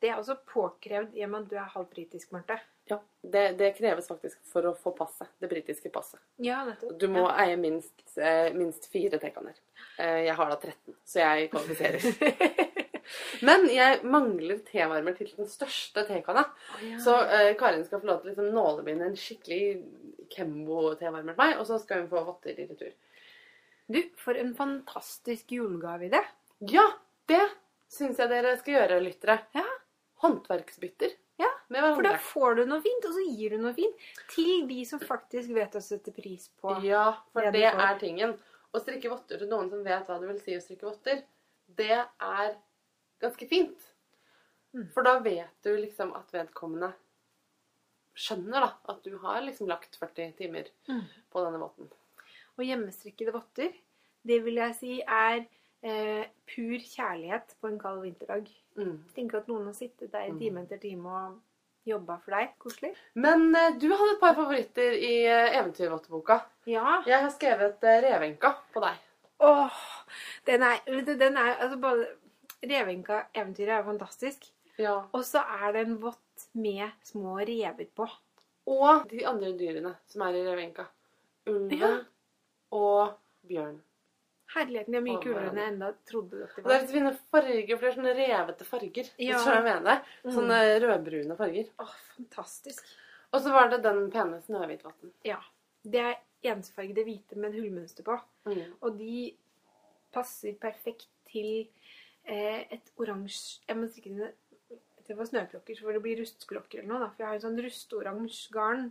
[0.01, 2.57] Det er også påkrevd i og med at du er halvt britisk, Marte.
[2.89, 5.29] Ja, det, det kreves faktisk for å få passet.
[5.39, 6.23] Det britiske passet.
[6.43, 6.97] Ja, nettopp.
[6.99, 9.59] Du må eie minst, eh, minst fire tekanner.
[9.99, 12.09] Eh, jeg har da 13, så jeg kvalifiserer.
[13.47, 16.47] Men jeg mangler tevarmer til den største tekanna.
[16.85, 16.99] Ja.
[17.05, 19.63] Så uh, Karin skal få lov til å liksom nålebinde en skikkelig
[20.31, 22.93] Kembo-tevarmer til meg, og så skal hun få votter i retur.
[23.91, 26.23] Du, for en fantastisk julegave i det.
[26.71, 26.87] Ja,
[27.31, 27.43] det
[27.91, 29.41] syns jeg dere skal gjøre, lyttere.
[29.57, 29.67] Ja.
[30.21, 34.67] Håndverksbytter Ja, For da får du noe fint, og så gir du noe fint til
[34.69, 36.75] de som faktisk vet å sette pris på.
[36.85, 38.35] Ja, for det det er tingen.
[38.71, 41.23] Å strikke votter til noen som vet hva det vil si å strikke votter,
[41.81, 42.53] det er
[43.21, 43.87] ganske fint.
[44.75, 44.89] Mm.
[44.95, 46.93] For da vet du liksom at vedkommende
[48.21, 51.05] skjønner da, at du har liksom lagt 40 timer Mm.
[51.33, 51.91] på denne votten.
[52.59, 53.73] Og hjemmestrikkede votter,
[54.27, 55.47] det vil jeg si er
[55.83, 58.49] eh, pur kjærlighet på en kald vinterdag.
[58.77, 58.99] Mm.
[59.15, 61.39] Tenk at noen har sittet der i time etter time og
[61.89, 62.51] jobba for deg.
[62.61, 62.91] Koselig.
[63.15, 66.41] Men eh, du hadde et par favoritter i eh, eventyrvotteboka.
[66.69, 66.99] Ja.
[67.09, 68.99] Jeg har skrevet eh, Revenka på deg.
[69.41, 69.79] Åh,
[70.47, 70.83] den er,
[71.17, 72.11] den er altså bare
[72.67, 74.49] Revenka-eventyret er fantastisk.
[74.81, 74.97] Ja.
[75.13, 78.07] Og så er det en vott med små rever på.
[78.71, 80.87] Og de andre dyrene som er i Revenka.
[81.49, 81.93] Ulven Ja.
[82.73, 83.17] og
[83.49, 83.81] bjørn.
[84.55, 86.59] Herligheten, de er mye Å, kulere enn jeg enda trodde Det, var.
[86.59, 89.11] Og det er litt fine farger, for det er sånne revete farger.
[89.23, 89.39] Ja.
[89.39, 90.01] Så jeg mener.
[90.25, 90.33] Mm.
[90.35, 91.69] Sånne rødbrune farger.
[91.79, 92.89] Åh, fantastisk.
[93.33, 95.13] Og så var det den pene Snøhvitvatn.
[95.25, 95.39] Ja.
[95.87, 96.19] Det er
[96.51, 98.19] ensfargede hvite med en hullmønster på.
[98.51, 98.75] Mm.
[98.83, 99.37] Og de
[100.13, 101.69] passer perfekt til
[102.31, 104.33] et oransje Jeg må strikke dine
[105.11, 106.99] det var snøklokker, så får det bli rustklokker eller noe.
[107.03, 107.07] da.
[107.11, 108.85] For jeg har jo sånn rustoransje garn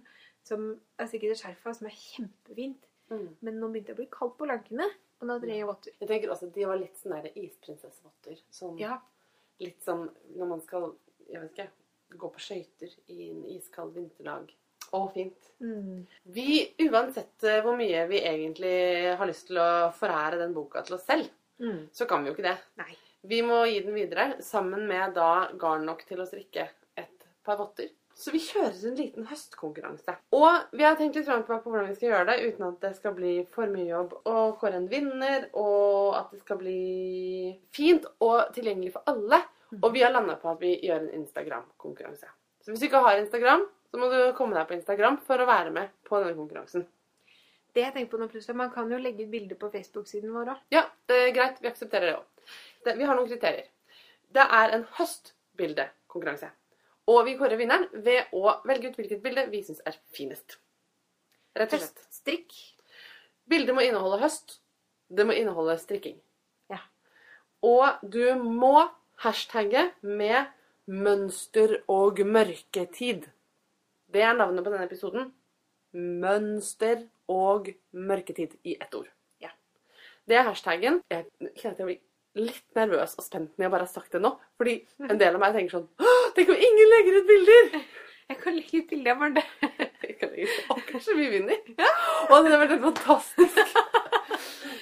[0.43, 0.65] som
[0.99, 2.81] er sikkert et skjerf av, som er kjempefint.
[3.09, 3.29] Mm.
[3.45, 4.83] Men nå begynte det å bli kaldt på lankene,
[5.21, 5.95] og da trenger jeg votter.
[6.01, 8.41] Jeg tenker også at de var litt sånn der isprinsessevotter.
[8.51, 8.97] Sånn, Ja.
[9.63, 10.89] Litt sånn når man skal
[11.29, 11.69] jeg vet ikke,
[12.19, 14.51] gå på skøyter i en iskald vinterdag.
[14.91, 15.51] Å, fint.
[15.61, 16.05] Mm.
[16.35, 20.95] Vi, uansett eh, hvor mye vi egentlig har lyst til å forære den boka til
[20.99, 21.29] oss selv,
[21.59, 21.89] Mm.
[21.91, 22.57] så kan vi jo ikke det.
[22.79, 22.93] Nei.
[23.27, 27.59] Vi må gi den videre sammen med da garn nok til å strikke et par
[27.59, 27.89] votter.
[28.19, 30.15] Så vi kjører en liten høstkonkurranse.
[30.35, 32.91] Og vi har tenkt litt frem på hvordan vi skal gjøre det uten at det
[32.97, 38.07] skal bli for mye jobb å kåre en vinner, og at det skal bli fint
[38.19, 39.39] og tilgjengelig for alle.
[39.79, 42.27] Og vi har landa på at vi gjør en Instagram-konkurranse.
[42.59, 45.47] Så hvis du ikke har Instagram, så må du komme deg på Instagram for å
[45.47, 46.87] være med på denne konkurransen.
[47.71, 50.55] Det jeg tenker på nå plutselig, Man kan jo legge ut bilder på Facebook-siden vår
[50.55, 50.61] òg.
[50.73, 51.61] Ja, det er greit.
[51.61, 52.27] Vi aksepterer det òg.
[52.85, 53.67] Vi har noen kriterier.
[54.29, 56.49] Det er en høstbildekonkurranse.
[57.09, 60.59] Og vi kårer vinneren ved å velge ut hvilket bilde vi syns er finest.
[61.57, 62.03] Rett og slett.
[62.05, 62.57] Høststrikk.
[63.49, 64.59] Bildet må inneholde høst.
[65.09, 66.19] Det må inneholde strikking.
[66.69, 66.83] Ja.
[67.65, 68.89] Og du må
[69.23, 70.53] hashtagge med
[70.85, 73.25] 'mønster og mørketid'.
[74.13, 75.33] Det er navnet på denne episoden.
[75.93, 79.09] Mønster og mørketid i ett ord.
[79.41, 79.49] Ja.
[80.27, 81.01] Det er hashtaggen.
[81.09, 81.25] Jeg
[81.57, 82.01] kjenner at jeg blir
[82.37, 84.33] litt nervøs og spent når jeg bare har sagt det nå.
[84.59, 84.75] Fordi
[85.09, 85.87] en del av meg tenker sånn
[86.35, 87.79] Tenk om ingen legger ut bilder!
[88.29, 89.41] Jeg kan legge ut bilde av Marte.
[90.69, 91.57] «Å, Kanskje vi vinner?
[91.65, 93.63] Og det hadde vært helt fantastisk.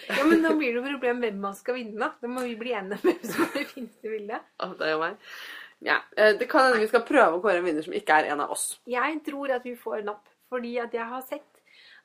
[0.08, 1.98] Ja, men nå blir det jo problem hvem man skal vinne.
[2.00, 2.08] da.
[2.24, 4.46] Da må vi bli enige om hvem som er det fineste bildet.
[4.64, 5.18] Oh, det er jo meg.
[5.84, 8.30] Ja, eh, Det kan hende vi skal prøve å kåre en vinner som ikke er
[8.32, 8.64] en av oss.
[8.88, 11.57] Jeg tror at vi får napp, fordi at jeg har sett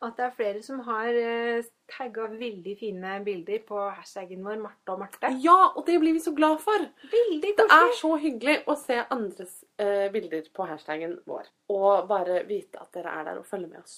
[0.06, 4.94] at det er flere som har uh, tagga veldig fine bilder på hashtaggen vår Marte
[4.94, 5.32] og Marte.
[5.44, 6.86] Ja, og det blir vi så glad for.
[7.12, 11.50] Veldig Det er så hyggelig å se andres eh, bilder på hashtaggen vår.
[11.74, 13.96] Og bare vite at dere er der og følger med oss.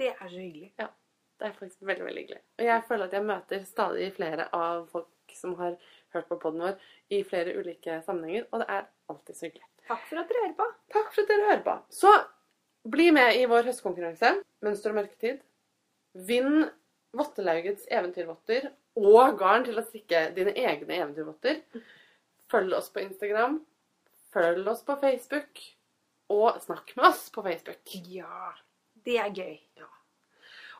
[0.00, 0.72] Det er så hyggelig.
[0.80, 0.88] Ja.
[1.40, 2.42] Det er faktisk veldig veldig hyggelig.
[2.58, 5.76] Og jeg føler at jeg møter stadig flere av folk som har
[6.12, 6.74] hørt på poden vår
[7.16, 9.66] i flere ulike sammenhenger, og det er alltid så hyggelig.
[9.88, 10.66] Takk for at dere hører på.
[10.94, 11.76] Takk for at dere hører på.
[11.96, 12.12] Så
[12.88, 15.40] bli med i vår høstkonkurranse, Mønster og mørketid.
[16.26, 16.64] Vinn
[17.16, 18.68] Vottelaugets eventyrvotter
[19.00, 21.62] og garn til å strikke dine egne eventyrvotter.
[22.50, 23.60] Følg oss på Instagram.
[24.34, 25.62] Følg oss på Facebook.
[26.30, 27.96] Og snakk med oss på Facebook.
[28.10, 28.52] Ja.
[29.06, 29.56] Det er gøy.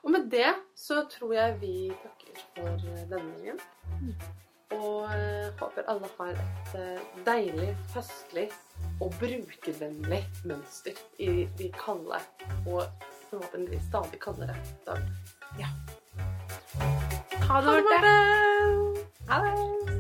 [0.03, 0.49] Og med det
[0.79, 3.61] så tror jeg vi takker for denne gangen.
[4.71, 8.49] Og eh, håper alle har et eh, deilig, høstlig
[9.01, 12.21] og brukervennlig mønster i de kalde
[12.67, 12.83] og
[13.31, 15.71] forhåpentligvis stadig kaldere dagene.
[17.49, 18.15] Ha det, Marte.
[19.29, 20.00] Ha det.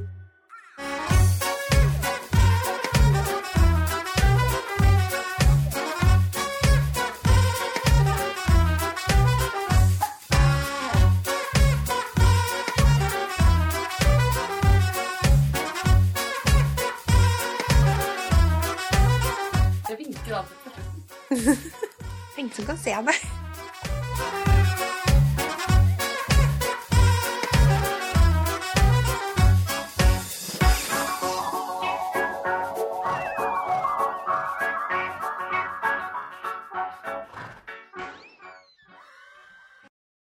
[22.41, 23.40] Ingen som kan se deg.